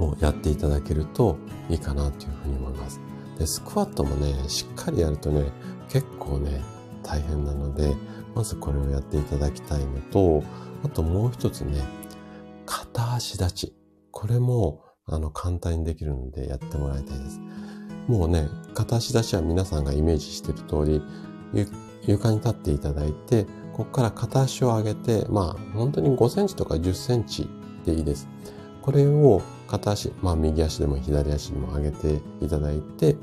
[0.03, 1.37] をやっていただけると
[1.69, 2.99] いいかなというふうに思います。
[3.39, 5.51] で、スクワットもね、しっかりやるとね、
[5.89, 6.61] 結構ね、
[7.03, 7.95] 大変なので、
[8.35, 10.43] まずこれをやっていただきたいのと、
[10.83, 11.81] あともう一つね、
[12.65, 13.75] 片足立ち。
[14.11, 17.39] これも、あの、簡単にできるのでやってもらいたいです。
[18.07, 21.01] もうね、片足立ちは皆さんがイメージしている通り、
[22.07, 23.45] 床に立っていただいて、
[23.75, 27.49] ここから片足を上げて、まあ、本当に5センチとか10センチ
[27.85, 28.25] でいいです。
[28.81, 33.17] これを片足、まあ右足でも左足でも上げていただいて、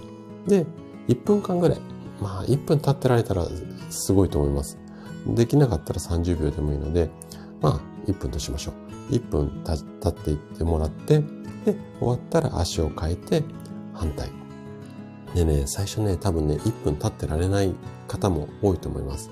[0.46, 0.66] で、
[1.08, 1.78] 1分間ぐらい、
[2.20, 3.46] まあ1分経ってられたら
[3.88, 4.78] すごいと思います。
[5.26, 7.08] できなかったら30秒でもいいので、
[7.62, 8.72] まあ1分としましょ
[9.10, 9.14] う。
[9.14, 11.20] 1分経っていってもらって、
[11.64, 13.42] で、終わったら足を変えて
[13.94, 14.28] 反対。
[15.34, 17.74] でね、最初ね、多分ね、1分経ってられない
[18.06, 19.30] 方も多いと思います。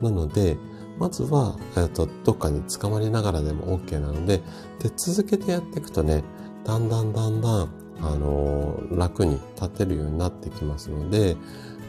[0.00, 0.56] なので、
[0.98, 4.38] まずは、えっと、どっかに捕まりながらでも OK なので、
[4.78, 6.22] で、続けてやっていくとね、
[6.64, 7.68] だんだんだんだん、
[8.00, 11.36] あのー、楽に立てるようになってきますので、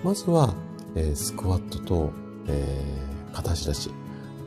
[0.03, 0.53] まずは、
[0.95, 2.11] えー、スクワットと、
[2.47, 3.91] えー、片足立ち。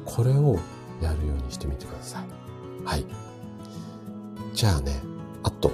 [0.05, 0.59] これを
[1.03, 2.85] やるようにしてみてください。
[2.85, 3.05] はい。
[4.55, 5.01] じゃあね、
[5.43, 5.71] あと、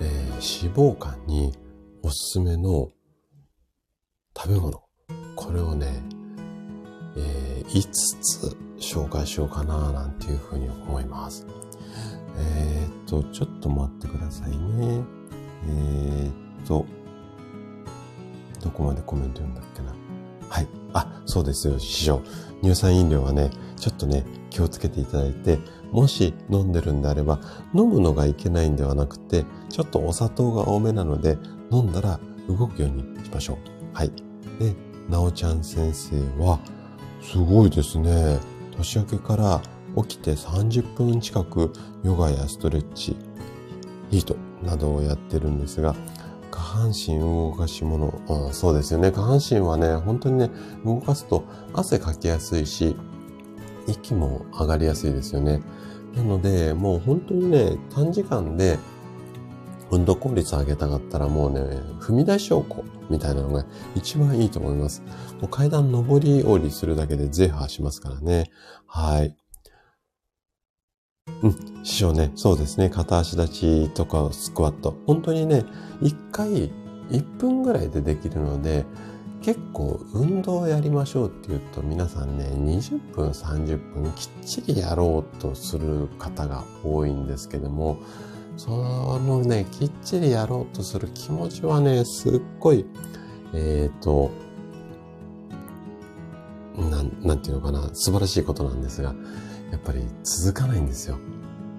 [0.00, 1.52] えー、脂肪肝に
[2.02, 2.90] おすすめの
[4.36, 4.87] 食べ物。
[5.38, 6.02] これをね、
[7.16, 7.88] えー、5
[8.20, 11.46] つ紹介しようかななんていうふうに思います。
[12.36, 15.04] えー、っと、ちょっと待ってくださいね。
[15.64, 16.84] えー、っと、
[18.64, 19.94] どこまでコメント読んだっけな。
[20.48, 20.66] はい。
[20.92, 22.20] あ、そうですよ、師匠。
[22.60, 25.60] 乳酸飲料はね、ちょっとね、気をつけていただいて、
[25.92, 27.38] もし飲んでるんであれば、
[27.74, 31.38] 飲むのがいけないんではなくて、ちょっとお砂糖が多めなので、
[31.70, 32.18] 飲んだら
[32.48, 33.96] 動くようにしましょう。
[33.96, 34.10] はい。
[34.58, 36.58] で、なおちゃん先生は、
[37.22, 38.38] すごいですね。
[38.76, 39.60] 年明けから
[40.02, 41.72] 起きて30分近く
[42.04, 43.16] ヨガやストレッチ、
[44.10, 45.94] ヒートなどをやってるんですが、
[46.50, 49.10] 下半身動かし物、うん、そうですよね。
[49.10, 50.50] 下半身はね、本当にね、
[50.84, 52.96] 動かすと汗かきやすいし、
[53.86, 55.62] 息も上がりやすいですよね。
[56.14, 58.78] なので、もう本当にね、短時間で
[59.90, 61.60] 運動効率上げたかったらもうね、
[62.00, 63.64] 踏み台昇降みたいなのが
[63.94, 65.02] 一番いいと思います。
[65.40, 68.50] もう階段上り下りするだけでゼハしますからね。
[68.86, 69.36] はい。
[71.42, 72.90] うん、師匠ね、そうですね。
[72.90, 74.96] 片足立ちとかスクワット。
[75.06, 75.64] 本当にね、
[76.00, 76.70] 一回
[77.10, 78.84] 1分ぐらいでできるので、
[79.42, 87.98] 結構運動をやりましょうって言うと皆さんね、20分、30分きっちりやろうとする方が多いんですけども、
[88.58, 88.70] そ
[89.20, 92.84] のね、きっちりやろうとする気持ちはね、すっごい、
[93.54, 94.32] えっ、ー、と、
[96.76, 99.14] なん、なんていうのかな、素晴らしいことなんですが、
[99.70, 101.18] やっぱり続かないんですよ。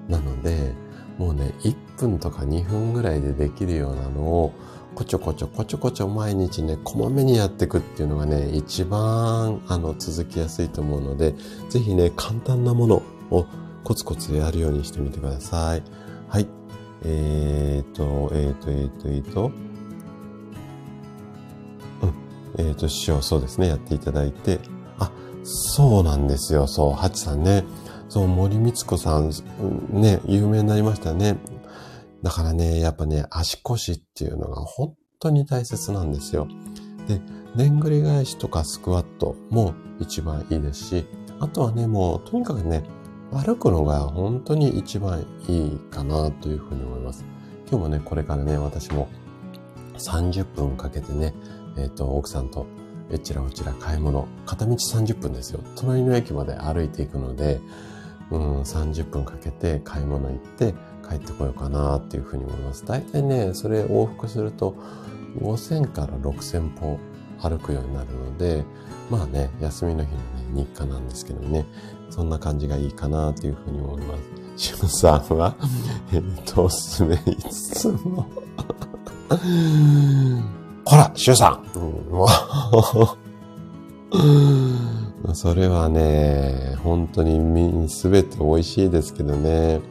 [0.08, 0.74] なので、
[1.18, 4.54] もうね、1分とか2分ぐらいでできるようなのを、
[4.96, 11.36] こちょこちょこちょこちょ毎日ね、こまめにやっていくっていうのがね、一番、あの、続きやすいと思うので、
[11.68, 13.46] ぜひね、簡単なものを
[13.84, 15.84] コツコツやるようにしてみてください。
[16.30, 16.59] はい。
[17.04, 19.52] えーと、えーと、えーと、えーと、
[22.02, 22.14] うん。
[22.58, 24.60] えーと、師匠、そうですね、やっていただいて、
[24.98, 25.12] あ、
[25.44, 27.64] そうなんですよ、そう、ハチさんね。
[28.10, 29.32] そう、森光子さん、
[29.92, 31.38] ね、有名になりましたね。
[32.24, 36.48] だからね、やっぱね、足腰っていうのが本当に大切なんですよ。
[37.08, 37.22] で、
[37.56, 41.06] でんぐり返しとかスクワットも一番いいですし、
[41.40, 42.84] あとはね、もうとにかくね、
[43.32, 47.26] 歩くのが本当に一番いいかなというふうに思います。
[47.70, 49.08] 今日もね、これからね、私も
[49.98, 51.34] 30分かけてね、
[51.78, 52.66] えっ、ー、と、奥さんと
[53.12, 55.62] えちらおちら買い物、片道30分ですよ。
[55.76, 57.60] 隣の駅まで歩いていくので、
[58.30, 60.76] うん、30分かけて買い物行って
[61.08, 62.86] 帰ってこようかなっていうふうに思います。
[62.86, 64.76] 大体ね、それ往復すると
[65.40, 67.00] 5000から6000歩
[67.42, 68.64] 歩くようになるので、
[69.10, 71.66] まあね、休みの日のね、日課なんですけどね、
[72.10, 74.24] そんな感じがいいかなというふうに思います。
[74.58, 75.56] シュンさんは、
[76.14, 78.28] えっと、おすすめいつも
[80.86, 81.82] ほら、シュンさん、うん、
[82.12, 82.26] も
[85.32, 89.82] うそれはね、本当にすべて美味しいですけどね。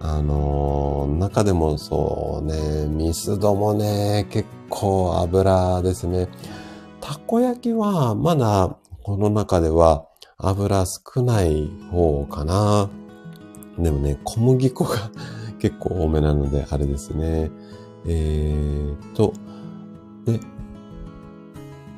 [0.00, 6.28] あの、中でもそうね、ミスドもね、結構油ですね。
[7.00, 10.06] たこ焼きはまだこの中では
[10.38, 12.90] 油少ない方かな。
[13.78, 15.10] でもね、小麦粉が
[15.58, 17.50] 結構多めなので、あれですね。
[18.06, 19.32] えーと、
[20.24, 20.40] で、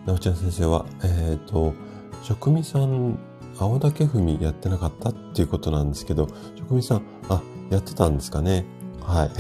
[0.06, 1.74] なおちゃん先生は、えーと、
[2.22, 3.18] 職味さん、
[3.58, 8.66] 青竹踏みやってなかったっていうことなんですけど、職味さん、あ、やってたんですかね。
[9.00, 9.30] はい。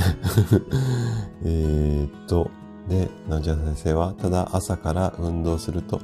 [1.44, 2.50] えっと、
[2.88, 6.00] で、なおちゃん先生は、ただ朝から運動すると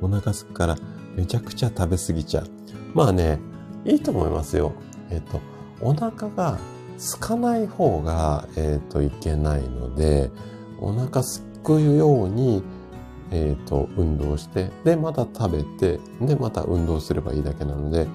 [0.00, 0.76] お腹すくから
[1.18, 2.50] めちゃくちゃ食べ過ぎちゃう。
[2.94, 3.40] まあね、
[3.84, 4.72] いいと思いますよ。
[5.10, 5.40] えっ、と、
[5.80, 6.60] お腹が
[6.96, 10.30] 空かない方が、えっ、と、いけないので、
[10.80, 12.62] お腹すくように、
[13.32, 18.06] えっ、と、運動して、で、また食べて、で、また運動すればいいだけなので、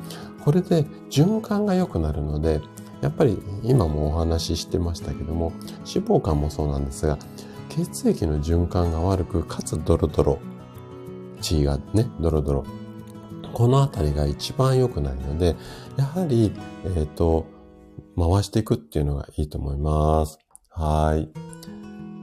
[0.45, 2.61] これで循環が良くなるので、
[3.01, 7.17] やっぱり今もお話ししてましたけども、脂肪肝もそうなんですが、
[7.67, 10.39] 血液の循環が悪く、かつドロドロ、
[11.41, 12.82] 血がね、ドロドロ。
[13.53, 15.55] このあたりが一番良くないので、
[15.95, 16.51] やはり、
[16.85, 17.45] えっ、ー、と、
[18.17, 20.39] 回していくっていうのがいいと思います。
[20.69, 21.29] はい。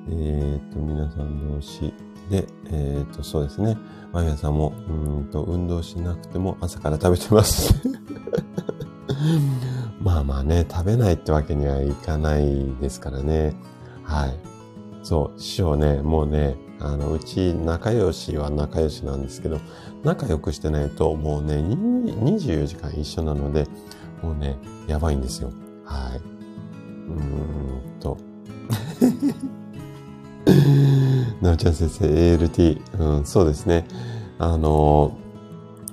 [0.09, 1.95] えっ、ー、と、皆さん同士
[2.31, 3.79] で、えっ、ー、と、そうですね。
[4.13, 7.75] マヤさんも、うんと、運動しなくても朝から食べてます。
[10.03, 13.55] まあまあね、食べないってわけにはいかないですからね。
[14.03, 14.39] はい。
[15.03, 19.61] そう、師匠ね、もうね、あの、うち仲良しは仲良しなんですけど、
[20.03, 23.67] 仲良くしてないともうね、24時間一緒なので、
[24.23, 24.57] もうね、
[24.87, 25.53] やばいんですよ。
[25.85, 26.19] はい。
[26.19, 28.17] うーんと。
[31.41, 33.87] なおちゃん先生、ALT、うん、そうですね。
[34.39, 35.17] あの、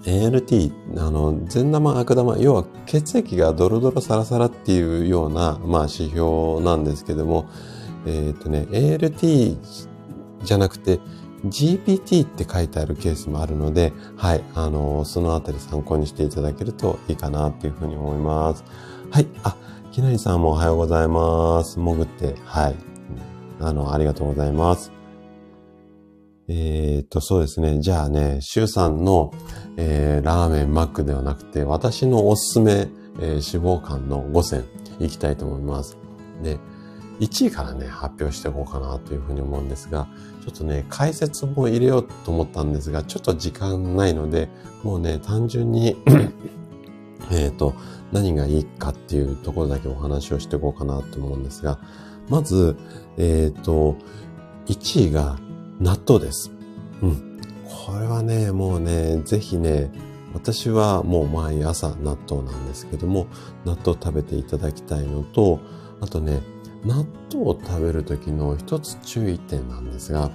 [0.03, 7.45] ALT、あの、善玉、悪玉、要は血液がドロドロサラサラっていうような、まあ指標なんですけども、
[8.05, 9.57] えっ、ー、とね、ALT
[10.43, 10.99] じゃなくて
[11.45, 18.63] GPT って書いてあるケースもあるので、はい、あの、そのあたり参考にしていただけるといいかなっていうふうに思います。
[19.11, 19.55] はい、あ、
[19.91, 21.79] きなりさんもおはようございます。
[21.79, 22.75] 潜って、はい、
[23.59, 24.91] あの、ありがとうございます。
[26.49, 27.79] えー、っと、そうですね。
[27.81, 29.31] じゃあね、シュさんの、
[29.75, 32.87] えー、ラーメンマックではなくて、私のおすすめ、
[33.19, 34.63] えー、脂肪肝の5選
[34.99, 35.97] いきたいと思います。
[36.41, 36.57] で、
[37.19, 40.07] 1位からね、発表していこうかなというふうに思うんですが、
[40.45, 44.49] ちょっとね、解説も入れようと思ったんですが、ちょっと時間ないので、
[44.83, 45.95] もうね、単純に
[47.31, 47.73] えっと、
[48.11, 51.79] 何がいいかっていうところだけお話をしていこうかなと思うんですが、
[52.29, 52.77] まず、
[53.17, 53.95] えっ、ー、と、
[54.67, 55.37] 1位が
[55.79, 56.51] 納豆です。
[57.01, 57.39] うん。
[57.85, 59.91] これはね、もうね、ぜひね、
[60.33, 63.27] 私はもう毎朝納豆なんですけども、
[63.65, 65.59] 納豆食べていただきたいのと、
[65.99, 66.41] あとね、
[66.87, 70.31] 納豆を食べる時の一つ注意点なんですが、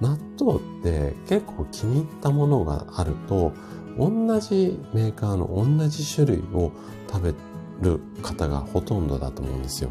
[0.00, 3.52] 納豆って結構気に入ったものがあると、
[3.96, 4.08] 同
[4.40, 6.72] じメーカーの同じ種類を
[7.08, 7.34] 食べ
[7.80, 9.90] る方がほとんどだと思うんですよ。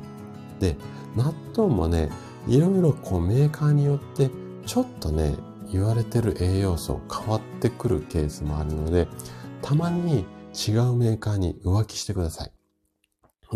[0.60, 0.76] で、
[1.16, 2.10] 納豆もね、
[2.48, 4.30] いろいろこうメーカーによって
[4.66, 5.36] ちょっとね、
[5.72, 9.08] 言われてる栄養素変わってくるケースもあるので、
[9.62, 12.53] たまに違うメーカーに浮気してください。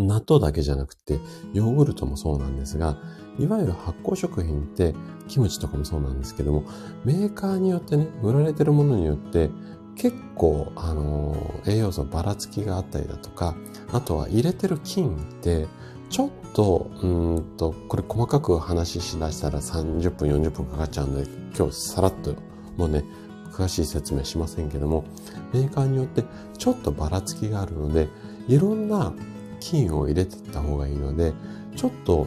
[0.02, 1.18] 納豆だけじゃなくて、
[1.52, 2.98] ヨーグルトもそうなんですが、
[3.38, 4.94] いわゆる発酵食品って、
[5.28, 6.64] キムチとかもそうなんですけども、
[7.04, 9.50] メーカーによってね、売られてるものによって、
[9.96, 13.56] 結構、あのー、栄養素ばらつきがあったりだとか、
[13.92, 15.66] あとは入れてる菌って、
[16.10, 22.34] ちょっと、うんと、これ細かく話ししだしたら30分、40分かかっちゃうんで、今日さらっと、
[22.76, 23.04] もうね、
[23.52, 25.04] 詳しい説明しませんけども、
[25.52, 26.22] メーカーによって
[26.56, 28.08] ちょっとばらつきがあるので、
[28.46, 29.12] いろんな
[29.60, 31.32] 菌を入れてった方がいいので、
[31.76, 32.26] ちょっと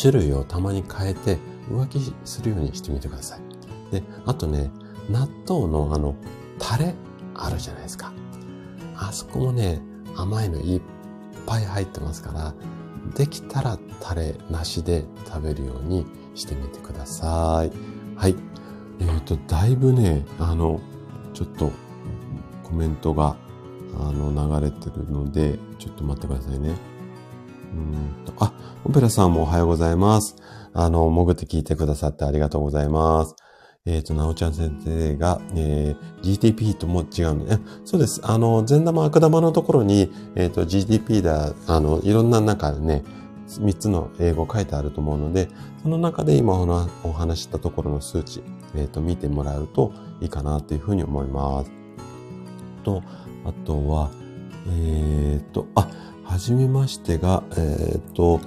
[0.00, 1.38] 種類をたまに変えて
[1.70, 3.40] 浮気するようにしてみてください。
[3.92, 4.70] で、あとね、
[5.10, 6.14] 納豆のあの、
[6.58, 6.94] タレ
[7.34, 8.12] あるじゃないですか。
[8.96, 9.80] あそこもね、
[10.16, 10.80] 甘いのいっ
[11.46, 12.54] ぱい入ってますから、
[13.16, 17.72] できたらタレなしで食べるようにしてみてください。
[18.16, 18.36] はい。
[19.00, 20.80] えっ、ー、と、だいぶね、あの、
[21.34, 21.72] ちょっと
[22.62, 23.36] コメントが、
[23.98, 26.74] あの、流れてるので、ちょっと待ってくださいね。
[27.72, 28.52] うんと、あ、
[28.84, 30.36] オペラさんもおはようございます。
[30.74, 33.34] あの、潜って聞いてくださってありがとうございます。
[33.84, 37.58] えっ、ー、と、なおちゃん先生が、えー、GTP とも違うのね。
[37.84, 38.20] そうです。
[38.22, 43.02] あの、善玉、悪玉のところに、えっ、ー、と、GTP だ、あの、いろんな中でね、
[43.48, 45.48] 3つの英語書いてあると思うので、
[45.82, 46.54] その中で今
[47.02, 48.42] お話したところの数値、
[48.76, 51.72] えっ、ー、と、見てもらうといいかなっていうふうに思います。
[52.84, 53.02] と、
[53.44, 54.10] あとは、
[54.68, 55.88] えっ、と、あ、
[56.24, 58.40] はじめましてが、えっ、と、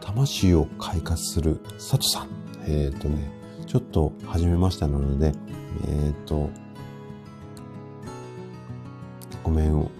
[0.00, 2.28] 魂を開花する佐藤さん。
[2.66, 3.30] えっ、とね、
[3.66, 5.32] ちょっとはじめましたなので、
[5.86, 6.50] えっ、と、
[9.42, 9.90] ごめんを。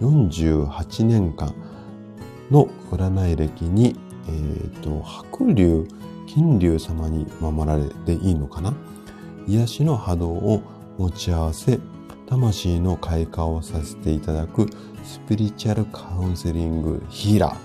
[0.00, 1.54] 48年間、
[2.52, 3.96] の占い歴に、
[4.28, 5.88] えっ、と、白龍、
[6.26, 8.74] 金龍様に守られていいのかな？
[9.48, 10.62] 癒しの波動を
[10.98, 11.80] 持ち合わせ、
[12.32, 14.66] 魂の開花をさせていただく
[15.04, 17.56] スピリチュアルカウンセリングヒーラー。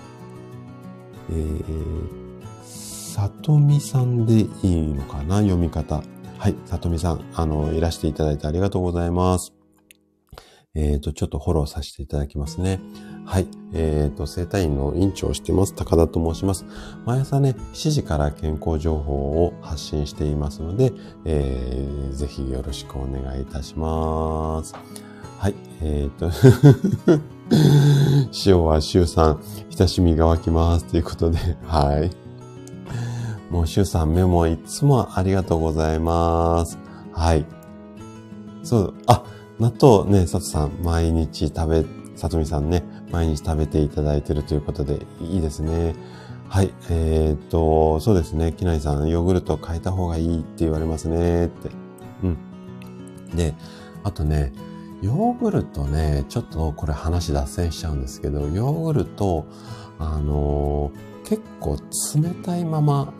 [1.30, 5.36] えー、さとみさんでいいのかな？
[5.36, 6.02] 読み方。
[6.36, 9.54] はい、さとみさん、あの、いらしていただいてありがとうございます。
[10.74, 12.78] えっ、ー、と、ちょっとフォローさせていただきますね。
[13.28, 13.48] はい。
[13.74, 15.74] えっ、ー、と、生体院の院長をしてます。
[15.74, 16.64] 高田と申します。
[17.04, 20.94] 毎朝ね、7時から健康情報を発信していますので、
[21.26, 24.74] えー、ぜひよろしくお願いいたします。
[25.38, 25.54] はい。
[25.82, 26.30] えっ、ー、と
[28.46, 29.42] 塩は塩さん、
[29.76, 30.86] 親しみが湧きます。
[30.86, 32.10] ということで、はい。
[33.52, 36.78] もう塩さんメモいつもありがとうございます。
[37.12, 37.44] はい。
[38.62, 39.22] そう、あ、
[39.60, 41.84] 納豆ね、佐藤さん、毎日食べ、
[42.16, 45.94] さとみさんね、毎日食べていただいているということで、いいですね。
[46.48, 46.72] はい。
[46.90, 48.52] えー、っと、そうですね。
[48.52, 51.46] きなりさん、ヨーグルト変えた方がいいって言われますね。
[51.46, 51.70] って。
[52.22, 53.36] うん。
[53.36, 53.54] で、
[54.02, 54.52] あとね、
[55.02, 59.46] ヨーグルトね、ちょっとこれ話脱線しちゃうんですけど、ヨーグルト、
[59.98, 61.76] あのー、結構
[62.14, 63.12] 冷たいまま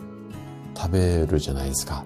[0.75, 2.05] 食べるじゃないですか。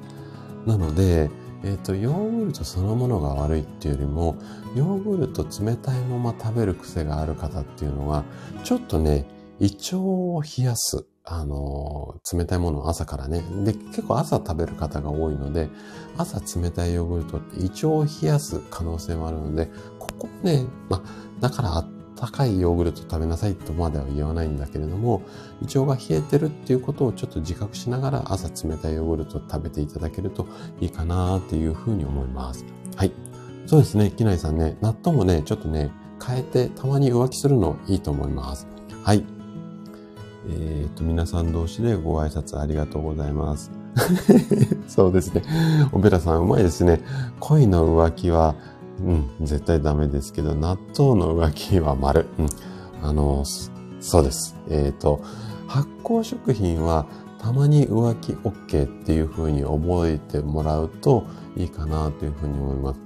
[0.66, 1.30] なので、
[1.64, 4.36] えっ、ー、と、ヨーグルトそのものが悪いっていうよりも、
[4.74, 8.24] ヨーグルト冷たいまま食べる癖がある方っていうのは、
[8.64, 9.26] ちょっとね、
[9.60, 11.06] 胃腸を冷やす。
[11.24, 13.44] あの、冷たいものを朝からね。
[13.64, 15.68] で、結構朝食べる方が多いので、
[16.16, 21.02] 朝冷たいヨーグルトって胃腸を冷やす可能性もあるので、ここね、まあ、
[21.40, 25.22] だからあっ高いヨーグルト食べなさいとまでは言わないんだけれども、
[25.60, 30.46] 胃腸が冷えてるっていうことをちょっと自覚しながら朝冷たいヨーグルトを食べていただけると
[30.80, 32.64] いいかなっていうふうに思います。
[32.94, 33.12] はい。
[33.66, 35.90] そうですね、きないさんね、納豆もね、ちょっとね、
[36.24, 38.68] 変えてたまに浮気するのいいと思います。
[39.02, 39.24] はい。
[40.48, 43.72] えっ、ー、と、皆さん同士でご挨拶ありがとうございます。
[44.86, 45.42] そうですね。
[45.90, 47.00] オペラさんうまいですね。
[47.40, 48.54] 恋の浮気は
[49.00, 52.26] うん、絶対ダメですけど、納豆の浮気は丸。
[52.38, 52.48] うん、
[53.02, 53.44] あの、
[54.00, 54.56] そうです。
[54.68, 55.20] えっ、ー、と、
[55.66, 57.06] 発酵食品は
[57.38, 61.24] たまに浮気 OK っていうふうに覚えてもらうと
[61.56, 63.00] いいかなというふうに思います。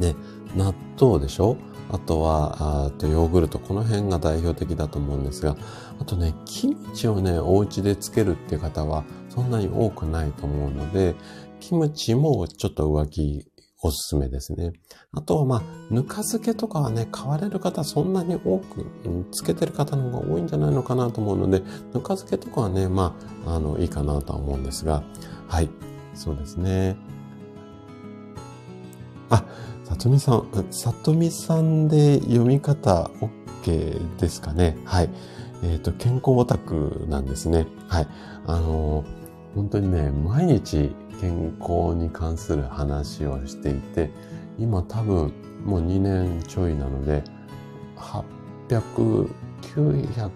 [0.00, 0.14] で、
[0.56, 1.56] 納豆でしょ？
[1.88, 5.56] あとは、あとヨーグルト、この辺が代表的だと思うんですが、
[6.00, 11.14] あとね、キムチをね、お家でつけるって方はそんなに多くないと思うので、
[11.60, 13.46] キムチもちょっと浮気
[13.82, 14.72] おすすめですね。
[15.16, 21.62] あとはまあ、ぬか漬けとかはね、買われる方そんなに多く、うん、つけてる方の方が多いんじゃないのかなと思うので、
[21.94, 25.02] ぬか漬けとかはね、まあ、あの、いいかなとは思うんですが、
[25.48, 25.70] はい、
[26.14, 26.96] そうですね。
[29.30, 29.42] あ、
[29.84, 33.10] さとみさん、さとみさんで読み方
[33.62, 34.76] OK ですかね。
[34.84, 35.10] はい。
[35.62, 37.66] えっ、ー、と、健康オタクなんですね。
[37.88, 38.08] はい。
[38.46, 39.04] あの
[39.54, 44.10] 本当にね、毎日健康に関する話をしていて、
[44.58, 45.32] 今多分
[45.64, 47.22] もう2年ちょいなので、
[47.96, 49.28] 800、
[49.74, 50.30] 900、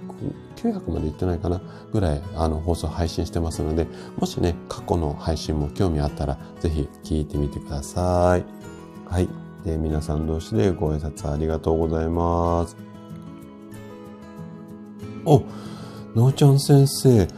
[0.57, 1.61] 900までいってないかな
[1.93, 3.87] ぐらい、あの、放送配信してますので、
[4.19, 8.45] もしね、過去の配信も興味あったら、ぜひ聞いてみてください。
[9.07, 9.29] はい。
[9.65, 12.77] で、皆さん同士でご挨拶ありがとうございます。
[15.25, 15.43] お、
[16.15, 17.29] のーちゃん先生、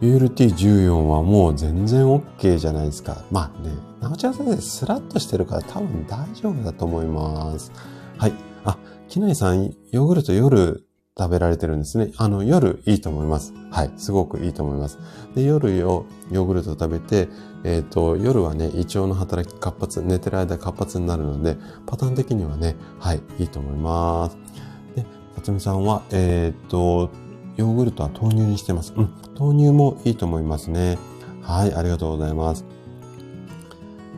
[0.00, 3.24] ULT14 はもう全然 OK じゃないですか。
[3.30, 3.74] まあね、
[4.06, 7.72] なおちゃん先生スラッとしてるから多分大丈夫だと思います。
[8.16, 8.32] はい。
[8.64, 8.78] あ、
[9.08, 10.84] きなりさん、ヨーグルト夜
[11.18, 12.12] 食べられてるんですね。
[12.16, 13.52] あの、夜いいと思います。
[13.72, 13.90] はい。
[13.96, 14.98] すごくいいと思います。
[15.34, 17.28] で、夜をヨーグルト食べて、
[17.64, 24.38] えっ、ー、と、夜はね、胃腸の働き活発、寝てる間活発になるので、パターン的にはね、はい、いいと思います。
[24.94, 25.02] で、
[25.34, 27.10] さつみさんは、えっ、ー、と、
[27.56, 28.94] ヨーグルトは豆乳にしてます。
[28.96, 30.96] うん、豆乳もいいと思いますね。
[31.42, 32.75] はい、ありがとうございます。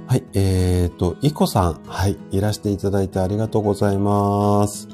[0.09, 4.89] はい、えっ、ー、と、いこさん、はい、いらしていただいてありがとうございます。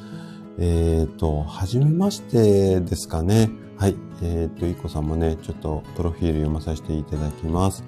[0.59, 3.49] えっ、ー、と、はじめましてですかね。
[3.77, 7.85] はい、えっ、ー、と、いこさんもね、ちょっとプロフィール読まさせていただきます。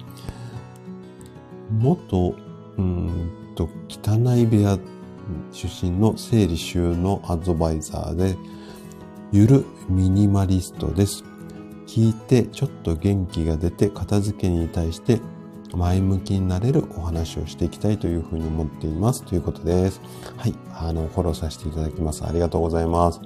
[1.69, 2.33] 元、
[2.77, 4.79] うんと、汚い部屋
[5.51, 8.37] 出身の整理収納アドバイザーで、
[9.33, 11.25] ゆるミニマリストです。
[11.87, 15.19] 聞いてちょっと元気が出て片付けに対して
[15.73, 20.01] 前向きになれるお話をしていきたいというふうに思っていますということです。
[20.37, 20.55] はい。
[20.73, 22.25] あの、フォローさせていただきます。
[22.25, 23.19] ありがとうございます。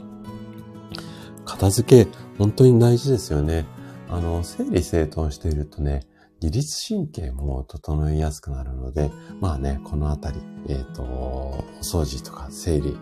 [1.45, 3.65] 片付け、本当に大事ですよね。
[4.09, 6.01] あの、整理整頓しているとね、
[6.41, 10.37] 自律神経も整いやすくなるので、まあね、このあたり、
[10.67, 12.97] えっ、ー、と、お掃除とか整理、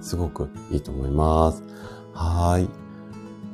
[0.00, 1.62] すごくいいと思います。
[2.14, 2.68] はい。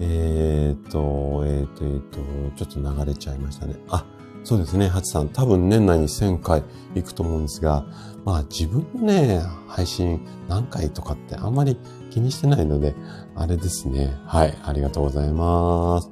[0.00, 3.74] えっ、ー、と、えっ、ー、と、えっ、ー、と、ちょっと流れちゃいましたね。
[3.88, 4.04] あ、
[4.44, 5.30] そうですね、ハチさん。
[5.30, 6.62] 多分年内に1000回
[6.94, 7.86] 行くと思うんですが、
[8.26, 11.78] まあ自分のね、配信何回とかってあんまり
[12.10, 12.94] 気にしてないので、
[13.34, 14.14] あれですね。
[14.26, 16.10] はい、ありがとうございます。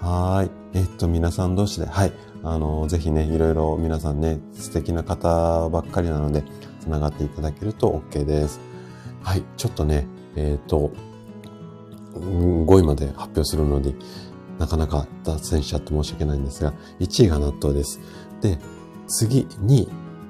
[0.00, 0.50] はい。
[0.72, 2.12] えっと、皆さん同士で、はい。
[2.42, 6.44] あの、ぜひね、いろいろ皆さんね、素敵な方ばっかりなので、
[6.80, 8.58] 繋がっていただけると OK です。
[9.22, 9.44] はい。
[9.58, 10.92] ちょっとね、えっ、と、
[12.14, 13.96] 5位まで発表するのに
[14.58, 18.00] なかなか脱線しちゃって申し訳ないんですが、1位が納豆です。
[18.40, 18.58] で、
[19.06, 19.88] 次、2位。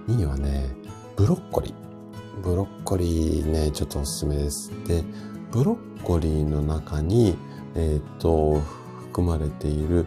[0.09, 0.71] 2位はね、
[1.17, 2.43] ブロッコリー。
[2.43, 4.71] ブロッコリーね、ちょっとおすすめです。
[4.87, 5.05] で、
[5.51, 7.37] ブロッコリーの中に、
[7.75, 8.61] えっ、ー、と、
[9.01, 10.07] 含まれている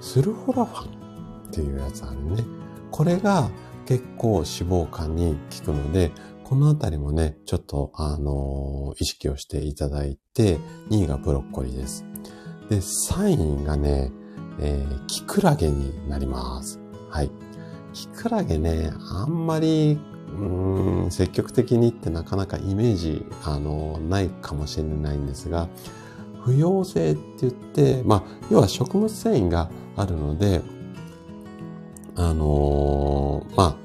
[0.00, 2.44] スルフォラファンっていうやつあるね。
[2.90, 3.50] これが
[3.86, 6.12] 結構脂肪肝に効くので、
[6.44, 10.58] このあたりもね、ちょっと、あのー、意識をしていただいて、
[10.90, 12.09] 2位がブロッコリーです。
[12.70, 14.12] で、3位がね、
[14.60, 16.80] えー、キクラゲになります。
[17.10, 17.30] はい。
[17.92, 19.98] キクラゲね、あんまり、
[20.38, 25.68] うん、積極的にってなかなかイメージ、あの、ないかもしれないんですが、
[26.44, 30.62] 不溶性って言って、まあ、要は食物繊維があるので、
[32.14, 33.76] あのー、ま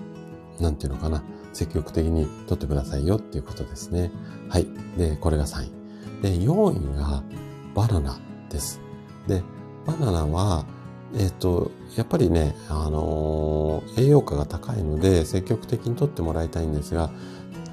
[0.60, 1.24] あ、なんていうのかな。
[1.56, 4.12] 積極的に取ってくださいよっていうことですね。
[4.50, 4.68] はい。
[4.98, 6.22] で、これが3位。
[6.22, 7.24] で、4位が
[7.74, 8.20] バナナ
[8.56, 8.80] です。
[9.28, 9.44] で、
[9.86, 10.66] バナナは、
[11.14, 17.12] えっ、ー、と、やっぱりね、あのー、栄養価が高いので積極的に取ってもらいたいんですが、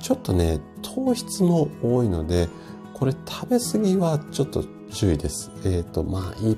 [0.01, 2.49] ちょっとね、糖質も多いので、
[2.95, 5.51] これ食べ過ぎはちょっと注意です。
[5.65, 6.57] えっ、ー、と、まあ、1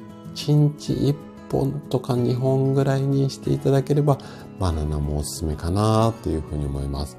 [0.53, 1.15] 日1
[1.51, 4.19] 本とか2本ぐらいにしていただければ、
[4.59, 7.19] バナナもおすすめかなっていうふうに思います。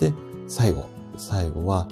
[0.00, 0.12] で、
[0.48, 0.88] 最後。
[1.16, 1.86] 最後は、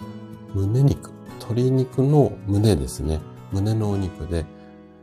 [0.52, 1.10] 胸肉。
[1.38, 3.20] 鶏肉の胸ですね。
[3.52, 4.46] 胸のお肉で、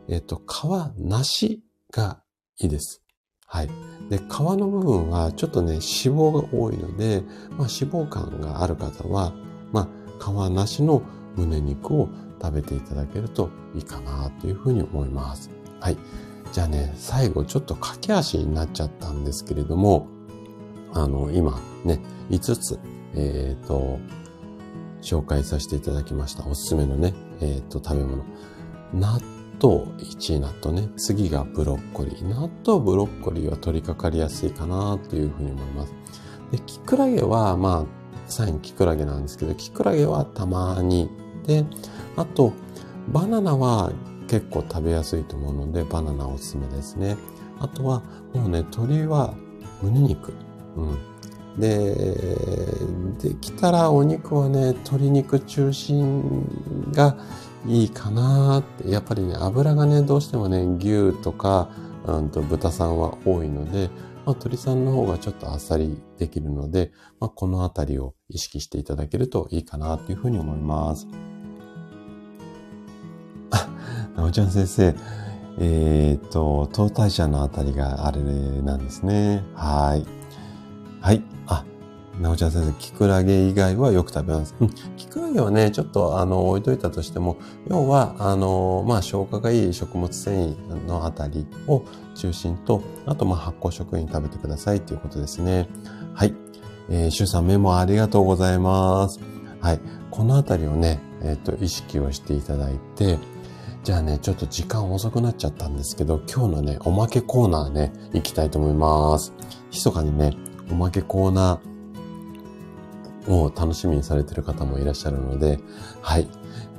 [0.08, 2.22] えっ、と、皮なしが
[2.60, 3.02] いいです。
[3.46, 3.70] はい。
[4.10, 9.34] で、皮の部分はちょっとね、脂肪が多いので、まあ、脂肪感がある方は、
[9.72, 11.02] まあ、皮なしの
[11.36, 12.10] 胸肉を
[12.42, 15.50] 食べていただけるといいかなというふうに思います。
[15.80, 15.98] はい。
[16.52, 20.08] じゃあね、最後ちょっと駆け足になっちゃったんですけれども、
[20.94, 22.00] あの、今ね、
[22.30, 22.80] 5つ、
[23.14, 24.00] えっ、ー、と、
[25.02, 26.46] 紹介させていただきました。
[26.46, 28.24] おすすめのね、えっ、ー、と、食べ物。
[28.94, 29.20] 納
[29.62, 30.90] 豆、1位納豆ね。
[30.98, 32.24] 次がブロッコリー。
[32.28, 35.94] 納豆、ブロッコリーは取り掛かりやすいかなというふうに思います。
[36.52, 38.00] で、キクラゲは、まあ、
[38.30, 41.10] 3位キクラゲなんですけど、キクラゲはたまに。
[41.46, 41.66] で、
[42.16, 42.54] あと、
[43.10, 43.92] バナナは
[44.28, 47.18] 結構食べやすいと思うので、バナナおすすめですね。
[47.60, 48.02] あとは、
[48.34, 49.34] もうね、鶏は
[49.82, 50.34] 胸肉。
[50.76, 50.98] うん。
[51.58, 52.16] で、
[53.22, 57.18] できたらお肉はね、鶏肉中心が
[57.68, 58.90] いいかなって。
[58.90, 61.70] やっぱりね、油がね、どうしてもね、牛とか、
[62.06, 63.90] うんと豚さんは多いので、
[64.26, 71.08] まあ、鳥さんの方がちょっとあっさりできるので、まあ、このあたりを意識していただけるといいかなというふうに思います。
[73.52, 73.68] あ
[74.16, 74.96] なおちゃん先生、
[75.60, 79.44] えっ、と、東大社のあたりがあれなんですね。
[79.56, 80.19] はい。
[81.02, 81.24] はい。
[81.48, 81.66] あ、
[82.20, 84.54] なおちゃん先生、キクラゲ以外はよく食べます。
[84.60, 84.70] うん。
[84.98, 91.84] キクラゲはね、ちょっとあの、置いといたとしても、要は、あの、まあ、消化がいい食物繊維のあたりを
[92.16, 95.70] 中心と、あと、まあ、発酵食品食べてくださいということですね。
[96.14, 96.36] はい。
[96.90, 99.20] えー、シュさんメモありがとうございます。
[99.62, 99.80] はい。
[100.12, 103.18] このあたりをね、えっ、ー、と、意識をしていただいて、
[103.84, 109.34] じゃあね、ちょっと時間遅くなっちゃったんですけど、今日のね、おまけコーナーね、行きたいと思います。
[109.72, 110.36] 密かにね、
[110.72, 115.60] おまけコーナーを楽しみにされてる方もいらっしゃるので、
[116.02, 116.28] はい。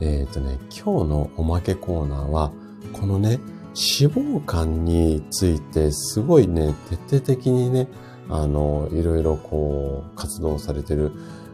[0.01, 2.53] えっ、ー、とね、今日のおまけコーナーは、
[2.93, 3.39] このね、
[3.75, 7.89] 脂肪肝についてすごいね、徹底的にね、
[8.29, 11.13] あの、いろいろこう、活動されてる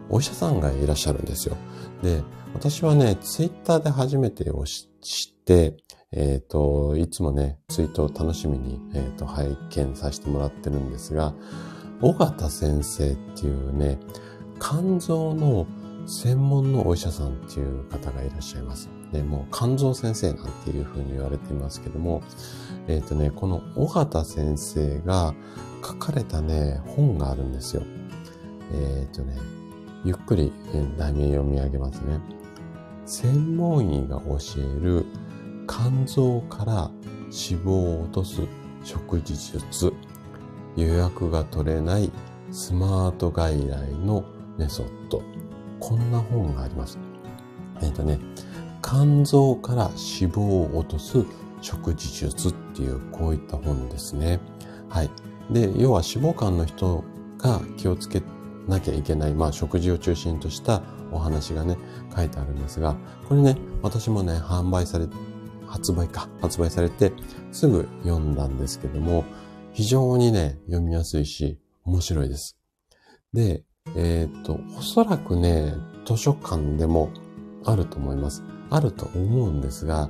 [0.08, 1.56] お医者さんがいらっしゃるんですよ。
[2.02, 2.22] で、
[2.54, 4.88] 私はね、ツイッターで初めてを知
[5.30, 5.76] って、
[6.12, 11.34] えっ、ー、と、いつもね、ツイートを楽しみに、えっ、ー、と、拝見させてもらってるんですが、
[12.02, 13.98] 尾形先生っていうね、
[14.60, 15.66] 肝臓の
[16.06, 18.89] 専門のお医者さんっていう方がいらっしゃいます。
[19.12, 22.23] で、もう肝臓先生なんていうふうに言われていますけども、
[22.86, 25.35] えっ、ー、とね、この尾形先生が
[25.85, 27.82] 書かれたね、本があるんですよ。
[28.73, 29.36] えっ、ー、とね、
[30.05, 30.52] ゆっくり
[30.97, 32.20] 題名読み上げますね。
[33.05, 35.06] 専門医が教える
[35.68, 36.90] 肝臓から
[37.24, 38.43] 脂肪を落とす
[38.85, 39.93] 食事術。
[40.77, 42.12] 予約が取れない
[42.51, 44.24] スマート外来の
[44.59, 45.23] メソッド。
[45.81, 46.98] こんな本があります。
[47.82, 48.19] えっ、ー、とね、
[48.82, 51.24] 肝臓から脂肪を落とす
[51.61, 54.40] 食事術っていうこういった本ですね。
[54.89, 55.11] はい。
[55.51, 57.05] で、要は脂肪肝の人
[57.39, 58.23] が気をつけ
[58.69, 60.82] なきゃいけない、まあ食事を中心とした
[61.12, 61.77] お話がね、
[62.15, 62.97] 書いてあるんですが、
[63.28, 65.07] これね、私もね、販売され、
[65.66, 67.12] 発売か、発売されて
[67.53, 69.24] すぐ読んだんですけども、
[69.77, 72.57] 非常にね、読みやすいし、面白いです。
[73.35, 73.62] で、
[73.94, 75.74] えっ、と、おそらくね、
[76.07, 77.11] 図書館でも
[77.62, 78.43] あると思います。
[78.70, 80.09] あると思うんですが、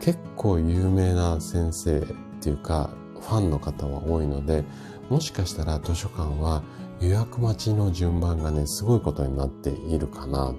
[0.00, 2.04] 結構有名な先生っ
[2.40, 2.88] ていうか、
[3.20, 4.64] ファンの方は多いので、
[5.10, 6.62] もしかしたら図書館は
[7.02, 10.54] 予約待ちの順番がね、すごいことになっているかな。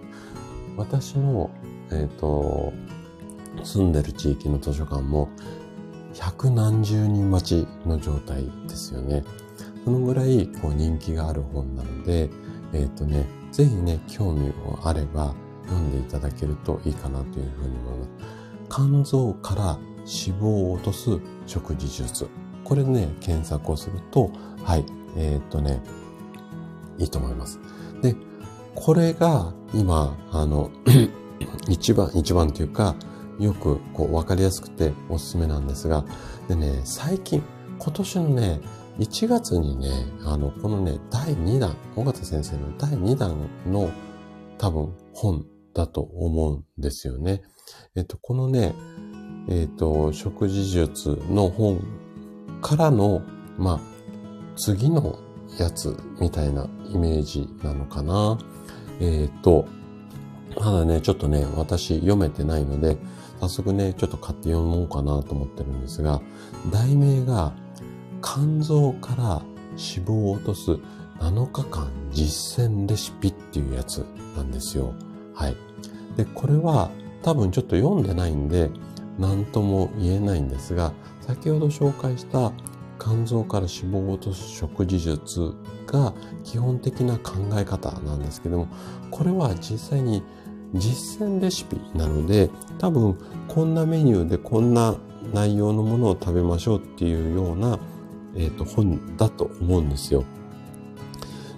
[0.76, 1.50] 私の、
[1.90, 2.72] えっ、ー、と、
[3.64, 5.28] 住んでる地域の図書館も、
[6.20, 9.24] 百何十人待ちの状態ですよね。
[9.86, 12.30] そのぐらいこう人気がある本なので、
[12.74, 15.34] えっ、ー、とね、ぜひね、興味があれば
[15.66, 18.10] 読んでいただけるといいかなというふうに思います。
[18.70, 19.64] 肝臓から
[20.00, 22.28] 脂肪を落とす食事術。
[22.64, 24.32] これね、検索をすると、
[24.64, 24.86] はい、
[25.16, 25.82] えっ、とね、
[26.98, 27.60] いいと思います。
[28.02, 28.16] で、
[28.76, 30.70] これが今、あの、
[31.70, 32.96] 一番、一番というか、
[33.40, 36.06] よくこう分かりやすくておすすめなんですが、
[36.48, 37.44] でね、最近、
[37.80, 38.60] 今年のね、
[39.00, 39.90] 1月にね、
[40.26, 43.92] あの、このね、第2弾、尾形先生の第2弾の
[44.58, 47.44] 多分本だと思うんですよね。
[47.96, 48.74] えっと、このね、
[49.48, 51.80] えっと、食事術の本
[52.62, 53.22] からの、
[53.58, 53.80] まあ、
[54.56, 55.20] 次の
[55.60, 58.40] やつみたいなイメージなのかな。
[59.00, 59.68] えっ、と、
[60.60, 62.98] まだね、ちょっとね、私読めてないので、
[63.40, 66.22] 早速ね、ちょっと買って読もうかなと思ってるんですが、
[66.72, 67.54] 題名が、
[68.24, 70.72] 肝臓から脂肪を落とす
[71.20, 74.04] 7日間実践レシピっていうやつ
[74.36, 74.94] なんですよ。
[75.36, 75.56] はい。
[76.16, 76.90] で、これは
[77.22, 78.72] 多分ちょっと読んでないんで、
[79.20, 82.52] 何とも言えないんですが、先ほど紹介した
[83.00, 85.54] 肝臓から脂肪を落とす食事術
[85.86, 86.14] が
[86.44, 88.68] 基本的な考え方なんですけども、
[89.12, 90.24] これは実際に
[90.74, 93.18] 実践レシピなので、多分
[93.48, 94.96] こんなメニューでこんな
[95.34, 97.80] 内容のものを食べましょうっていうような、
[98.36, 100.24] え、ー、と本だと思うんですよ。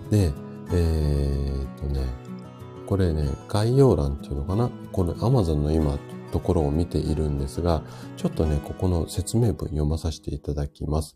[0.09, 0.31] で、
[0.71, 2.05] えー、っとね、
[2.85, 4.69] これね、概要欄っていうのかな？
[4.91, 5.97] これ Amazon の今
[6.31, 7.83] ところを見ているんですが、
[8.17, 11.15] ちょっとね、ここの説明文読まさせていただきます。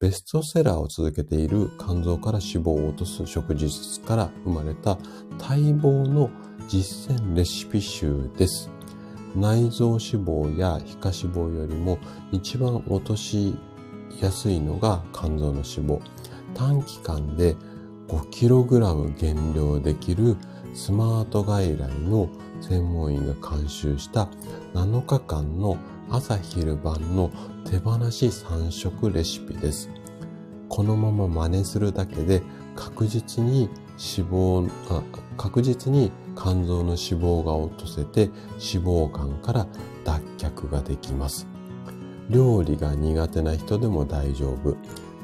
[0.00, 4.98] ベストセラーを続けている肝臓から脂肪を落とす食事術から生まれた
[5.38, 6.28] 待望の
[6.68, 8.70] 実践レシピ集です。
[9.34, 11.98] 内臓脂肪や皮下脂肪よりも
[12.32, 13.54] 一番落とし
[14.20, 16.00] やすいのが肝臓の脂肪。
[16.54, 17.56] 短期間で
[18.08, 20.36] 5kg 減量できる
[20.74, 22.28] スマート外来の
[22.60, 24.28] 専門医が監修した
[24.74, 25.76] 7日間の
[26.10, 27.30] 朝昼晩の
[27.64, 29.88] 手放し3食レシピです。
[30.68, 32.42] このまま真似するだけで
[32.76, 35.02] 確実に脂肪、あ
[35.36, 39.66] 確実に肝臓の脂肪が落とせて脂肪肝から
[40.04, 41.46] 脱却ができます。
[42.28, 44.76] 料理が苦手な人でも大丈夫。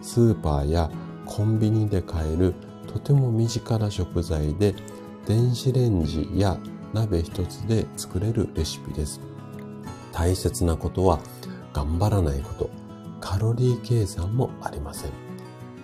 [0.02, 0.90] スーパーや
[1.26, 2.54] コンビニで買える
[2.86, 4.74] とても身近な食材で
[5.26, 6.58] 電子レンジや
[6.92, 9.20] 鍋一つで作れるレシピです。
[10.12, 11.20] 大切なことは
[11.72, 12.70] 頑張らないこと。
[13.20, 15.10] カロリー計算もありません。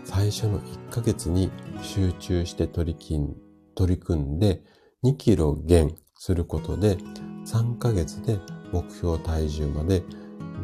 [0.04, 1.50] 最初の1ヶ月に
[1.82, 3.36] 集中して取り
[3.74, 4.62] 取り組んで
[5.04, 6.96] 2キロ減することで
[7.44, 8.40] 3ヶ月で
[8.72, 10.02] 目標体重まで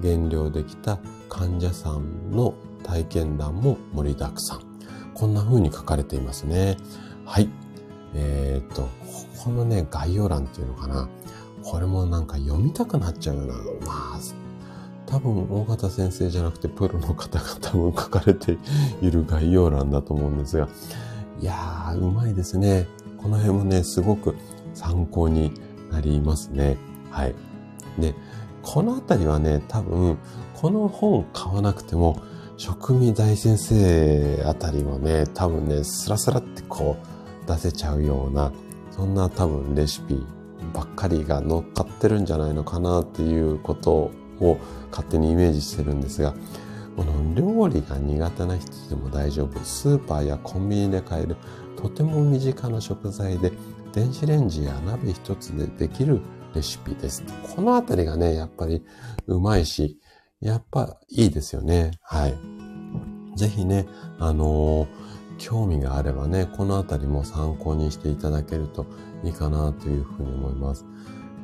[0.00, 0.98] 減量できた
[1.28, 4.60] 患者さんの体験談も盛りだくさん。
[5.14, 6.78] こんな風に書かれていますね。
[7.26, 7.50] はい。
[8.14, 8.88] えー、っと、こ
[9.44, 11.08] このね、概要欄っていうのかな。
[11.62, 13.54] これもなんか読みたくなっちゃうような。
[13.54, 14.20] まあ、
[15.04, 18.56] 多分、大型先生じゃなくて、プロの方が多分書かれて
[19.02, 20.68] いる概要欄だと思うんですが、
[21.40, 22.86] いやー、うまいですね。
[23.20, 24.36] この辺もね、すごく
[24.74, 25.52] 参考に
[25.90, 26.78] なりますね。
[27.10, 27.34] はい。
[27.98, 28.14] で、
[28.62, 30.18] このあたりはね、多分、
[30.54, 32.20] この本買わなくても、
[32.56, 36.96] 職味大先生あたりもね、多分ね、スラスラってこ
[37.44, 38.52] う出せちゃうような、
[38.90, 40.24] そんな多分レシピ
[40.74, 44.10] ばっかりが乗っかってるんじゃないのかなっていうこと
[44.40, 44.58] を
[44.90, 46.34] 勝手にイメージしてるんですが、
[46.96, 49.58] この料理が苦手な人でも大丈夫。
[49.60, 51.36] スーパーやコンビニで買える
[51.80, 53.52] とても身近な食材で
[53.92, 56.20] 電子レンジや鍋一つでできる
[56.54, 57.24] レシピです。
[57.54, 58.84] このあたりがね、やっぱり
[59.26, 59.98] うまいし、
[60.40, 61.92] やっぱいいですよね。
[62.02, 62.34] はい。
[63.36, 63.86] ぜひね、
[64.18, 64.88] あのー、
[65.38, 68.86] 興味があればね、このあたりも参考にしていただけると
[69.24, 70.84] いいかなというふうに思います。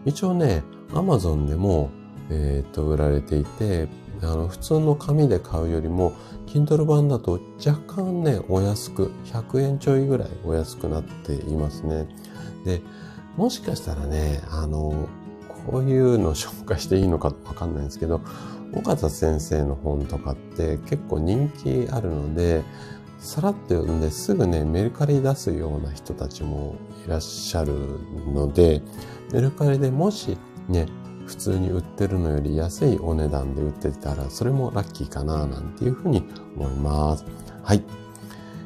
[0.05, 1.91] 一応ね、Amazon でも、
[2.31, 3.89] えっ、と、売られていて、
[4.23, 6.13] あの、普通の紙で買うよりも、
[6.47, 12.09] Kindle 版だと若干ね、お安く、100円ちょいぐらいお安くなっていますね。
[12.65, 12.83] で、
[13.37, 15.09] もしかしたらね、あの、
[15.67, 18.21] こういうの紹介していいのかわかんないんですけど、
[18.73, 22.63] 岡田先生の本とかって結構人気あるので、
[23.19, 26.77] さらっと読んですぐね、メルカリ出すような人たちも
[27.07, 27.75] いらっしゃる
[28.33, 28.83] ので、
[29.33, 30.37] メルカリでもし
[30.69, 30.87] ね、
[31.27, 36.25] 普通に売ってるのより安いお値段で売ってたら、それもラッキーかな、なんていうふうに
[36.57, 37.25] 思います。
[37.63, 37.83] はい。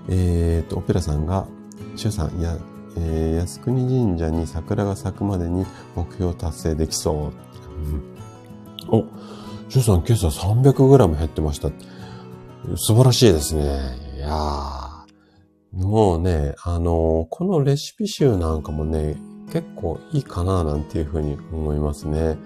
[0.09, 1.47] えっ、と、オペラさんが、
[1.97, 2.57] シュさん、いや、
[2.97, 5.65] えー、靖国神社に桜が咲くまでに
[5.95, 7.33] 目標達成できそう。
[8.93, 9.05] うん、お、
[9.69, 11.71] シュさん今朝 300g 減ってました。
[12.77, 13.63] 素晴らしいですね。
[14.17, 14.91] いやー。
[15.73, 19.17] もうね、あのー、このレシピ集なんかもね、
[19.53, 22.39] 結構いいかななんていうふうに思いますね。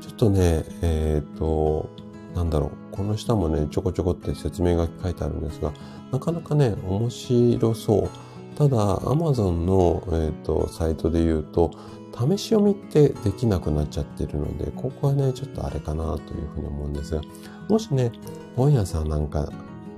[0.00, 1.88] ちょっとね、えっ、ー、と、
[2.34, 5.72] なんだろう、この下もね、ちょこちょこって説明が書いてあるんですが、
[6.12, 8.08] なかなかね、面白そう。
[8.56, 11.70] ただ、Amazon の、えーと、サイトで言うと、
[12.12, 17.22] 試し読みってできなくなっちゃってるので、ここはね、ちょっとあれかなというふうに思うんですが、
[17.68, 18.10] もしね、
[18.56, 19.48] 本屋さんなんか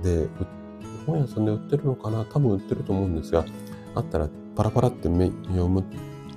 [0.03, 0.27] で、
[1.07, 2.23] 本屋さんで売ってるのかな？
[2.25, 3.43] 多分売ってると思うんですが、
[3.95, 5.83] あったらパラパラって読む、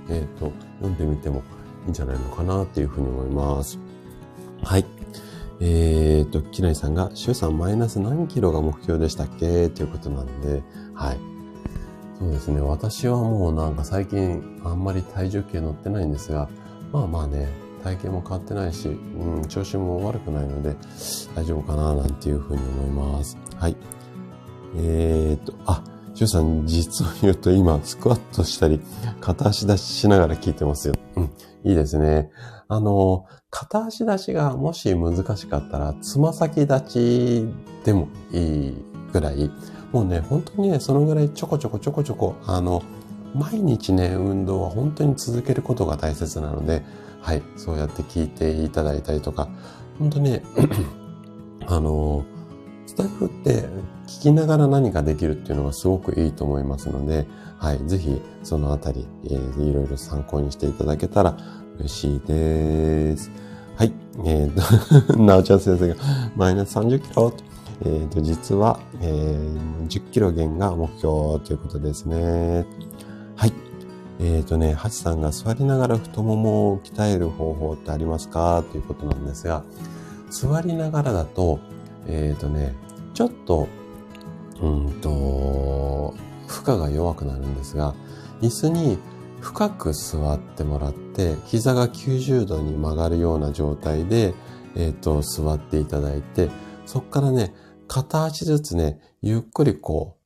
[0.09, 1.43] えっ、ー、と、読んでみても
[1.85, 3.79] いいんじゃないのかなっていうふうに思います。
[4.63, 4.85] はい。
[5.59, 9.69] えっ、ー、と、きなりさんが、週さんマイナス何キロが目標でしたっけ？
[9.69, 10.63] ということなんで、
[10.93, 11.19] はい。
[12.19, 12.61] そうですね。
[12.61, 16.49] 私はもうなんか最近あんまり体重計乗ってないんですが、
[16.91, 17.49] まあまあね、
[17.83, 20.75] 体型も変わってないし、うん、調子も悪くないので
[21.35, 23.37] 大丈夫かななんていうふうに思います。
[23.57, 23.75] はい。
[24.77, 25.83] えー、っと、あ、
[26.15, 28.79] しゅうさん、実を言うと今、スクワットしたり、
[29.19, 30.93] 片足出ししながら聞いてますよ。
[31.17, 31.23] うん、
[31.65, 32.29] いいですね。
[32.69, 37.47] あの、片足出しがもし難しかったら、つま先立ち
[37.83, 38.73] でもいい
[39.11, 39.51] ぐらい、
[39.91, 42.81] もうね、本当にね、そのぐらいちょこちょこちょこちょこ、あの、
[43.33, 46.85] 毎日ね、運動は本当に続けることが大切なので、
[47.19, 49.49] はい、そうやって聞いていただいたりとか、
[49.99, 50.43] 本当ね、
[51.67, 52.23] あの、
[52.85, 53.67] スタイフって
[54.15, 57.27] 聞きながら何かできるっていうのがすごくいいと思いますので、
[57.57, 61.37] はい、ぜひそのあたり、えー、いろいろ参考にしていただけたら
[61.79, 63.29] 嬉しいです。
[63.75, 63.93] はい、
[64.23, 65.95] えーと、 なおちゃん先生が
[66.35, 67.33] マイナス30キロ
[67.81, 72.65] えー、と、実は、えー、10キロ減が目標ということですね。
[73.35, 73.53] はい。
[74.19, 78.63] えっ、ー、とね、ハチさんが座りながら太ももを鍛える方法ってありますか？
[78.71, 79.63] ということなんですが、
[80.29, 81.59] 座りながらだと、
[82.07, 82.73] えっ、ー、とね、
[83.13, 83.67] ちょっと、
[84.61, 86.13] うんと、
[86.47, 87.93] 負荷が弱くなるんですが、
[88.41, 88.97] 椅子に
[89.41, 94.33] 深く座ってもらって、膝が90度に曲がるような状態で、
[94.75, 96.49] えっ、ー、と、座っていただいて、
[96.85, 97.53] そこからね、
[97.87, 100.17] 片足ずつね、ゆっくりこ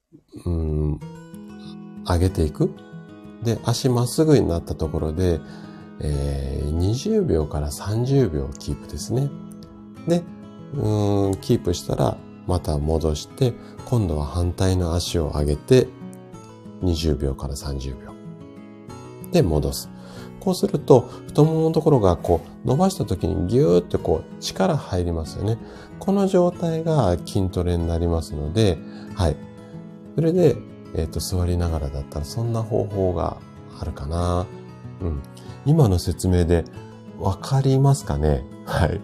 [0.45, 0.51] う、う
[0.93, 0.99] ん、
[2.06, 2.72] 上げていく。
[3.43, 5.39] で、足まっすぐになったところで、
[6.01, 9.30] えー、20秒から30秒キープですね。
[10.07, 10.23] で、
[10.76, 12.18] うん、キープしたら、
[12.50, 13.54] また戻して、
[13.86, 15.88] 今度は反対の足を上げて、
[16.82, 18.12] 20秒から30秒。
[19.32, 19.90] で、戻す。
[20.40, 25.60] こうすると、太もものところがこう伸ばした時にギューってこう力入りますよね。
[26.00, 28.80] この状態が筋トレになりますので、
[29.14, 29.36] はい。
[30.16, 30.56] それで、
[30.96, 33.38] えっ、ー、と、座りながらだったらそんな方法が
[33.80, 34.48] あるかな。
[35.02, 35.22] うん。
[35.68, 36.66] 今の説明で
[37.20, 38.44] わかりますかね？
[38.66, 39.00] はい。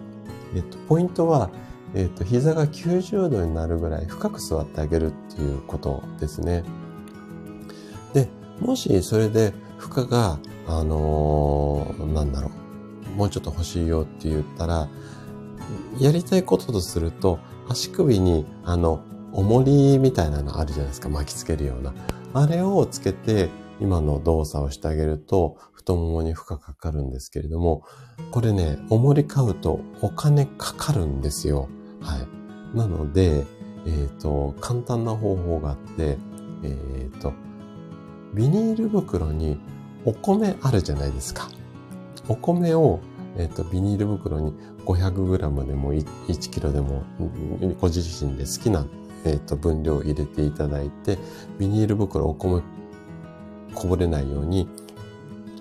[0.56, 1.50] えっ、と、ポイントは、
[1.94, 6.64] えっ、ー、と、膝が90度になるぐらい深く座ってあげるっていうことですね。
[8.12, 8.28] で、
[8.60, 10.38] もしそれで負荷が
[10.68, 12.50] あのー、なんだろ
[13.14, 14.88] う、もうちょっと欲しいよって言ったら、
[16.00, 17.38] やりたいこととすると、
[17.68, 21.94] 足首に、あの、重りみたいなのあるじゃないですか、巻きつけるような。
[22.34, 23.48] あれをつけて、
[23.80, 27.84] 今の動作をしてあげると、太ももに負荷かかるんですけれども、
[28.30, 31.68] これね、重り買うとお金かかるんですよ。
[32.00, 32.76] はい。
[32.76, 33.46] なので、
[33.86, 36.18] えっ、ー、と、簡単な方法があって、
[36.62, 37.32] えっ、ー、と、
[38.34, 39.58] ビニール袋に
[40.04, 41.48] お米あるじゃないですか。
[42.28, 43.00] お米を、
[43.38, 44.52] えっ、と、ビニール袋に
[44.84, 47.04] 500g でも 1kg でも、
[47.80, 48.86] ご自身で好きな、
[49.24, 51.18] えっ、と、分量を入れていただいて、
[51.58, 52.62] ビニール袋お米
[53.74, 54.68] こぼれないように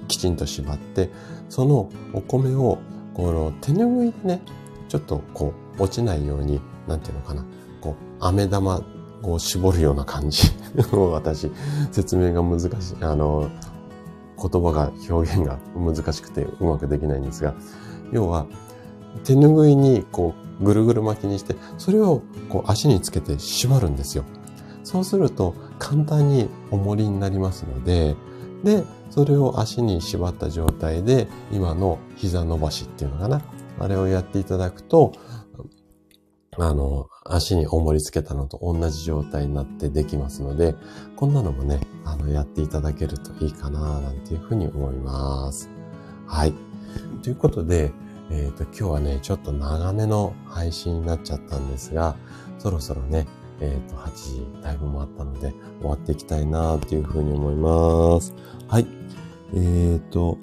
[0.07, 1.09] きちんと縛って、
[1.49, 2.79] そのお米を、
[3.13, 4.41] この手拭いでね、
[4.87, 7.45] ちょっとこう、落ちないように、なんていうのかな、
[7.81, 8.81] こう、飴玉
[9.23, 10.49] を絞るような感じ。
[10.91, 11.51] 私、
[11.91, 12.71] 説明が難しい。
[13.01, 13.49] あの、
[14.37, 17.55] 言葉が、表現が難しくてうまくできないんですが、
[18.11, 18.45] 要は、
[19.23, 24.25] 手拭いにこうぐるぐる巻きにして、それをこう足につけて縛るんですよ。
[24.83, 28.15] そうすると簡単に重りになりますので、
[28.63, 28.83] で、
[29.15, 33.41] それを足に縛った状態で今の膝伸ばしっていうのかな。
[33.79, 35.13] あれをやっていただくと、
[36.57, 40.75] あの、足に重りつけたのと同じ状態になってできますので、
[41.15, 45.69] こんなのもね、あの、やっていただけるといいかな、なんていうふうに思います。
[46.27, 46.53] はい。
[47.23, 47.93] ということで、
[48.31, 52.17] えっ、ー、と、今日はね、ちょっと長めの配信になっちゃったんですが、
[52.59, 53.27] そろそろね、
[53.61, 58.33] えっ、ー、と、8時だいぶ回ったので、終わっていきたいな、というふうに思います。
[58.67, 58.87] はい。
[59.53, 60.37] えっ、ー、と、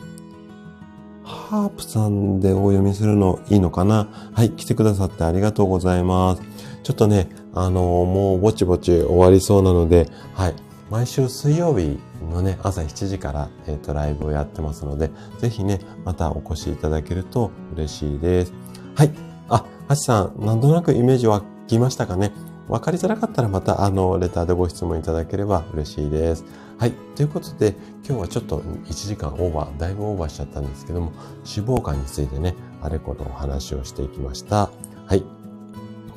[1.25, 4.09] ハープさんでお読みするのいいのかな？
[4.35, 6.43] はい、来てくださってありがとうございます。
[6.83, 10.55] ちょっとね、あのー、もうぼちぼち終わりそうなので、はい、
[10.91, 11.99] 毎週水曜日
[12.31, 18.53] のね、朝7時から、えっ、ー、と、ライブをやってますので、ぜひね、またお越しいただけると嬉しいです。
[18.95, 19.11] はい。
[19.49, 22.33] あ、はちさん、なんとなくイメージ湧きましたかね？
[22.69, 26.45] わかりづらかったらまた、あの、レターでご質問いただければ嬉しいです。
[26.83, 26.95] はい。
[27.15, 31.13] ということで、今日はちょっと1時間オーバー、だいぶオーバーしちゃったんですけども、
[31.47, 34.69] 脂肪肝についてね、あれこれお話をしていきました。
[35.07, 35.23] はい。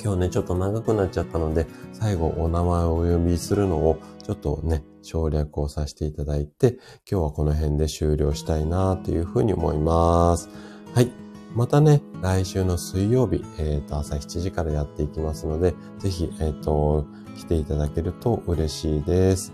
[0.02, 6.78] 今日ね、ちょっと長くなっちゃったので、最後お名前をお呼びするのを、ちょっとね、省略をさせていただいて、
[7.08, 10.48] 今日はこの辺で終了したいなというふうに思います。
[10.96, 11.12] はい。
[11.54, 17.06] またね、来週の水曜日、えっ、ー、と、朝7時からやっていきますので、ぜひ、えっ、ー、と、
[17.36, 19.52] 来ていただけると嬉しいです。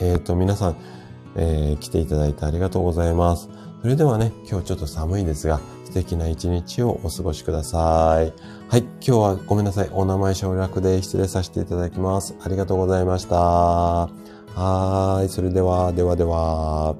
[0.00, 0.12] え。
[0.12, 0.76] えっ、ー、と、皆さん、
[1.36, 3.48] えー、来ていただいてありがとうございます。
[3.82, 8.32] それではね、今日ちょっと寒いですが、素敵な一日をお過ごしください。
[8.68, 9.88] はい、今日はごめんなさい。
[9.92, 12.34] お名前省略で失礼させていただきます。
[12.42, 13.36] ありがとうございました。
[13.36, 16.96] はい、それでは、ではでは。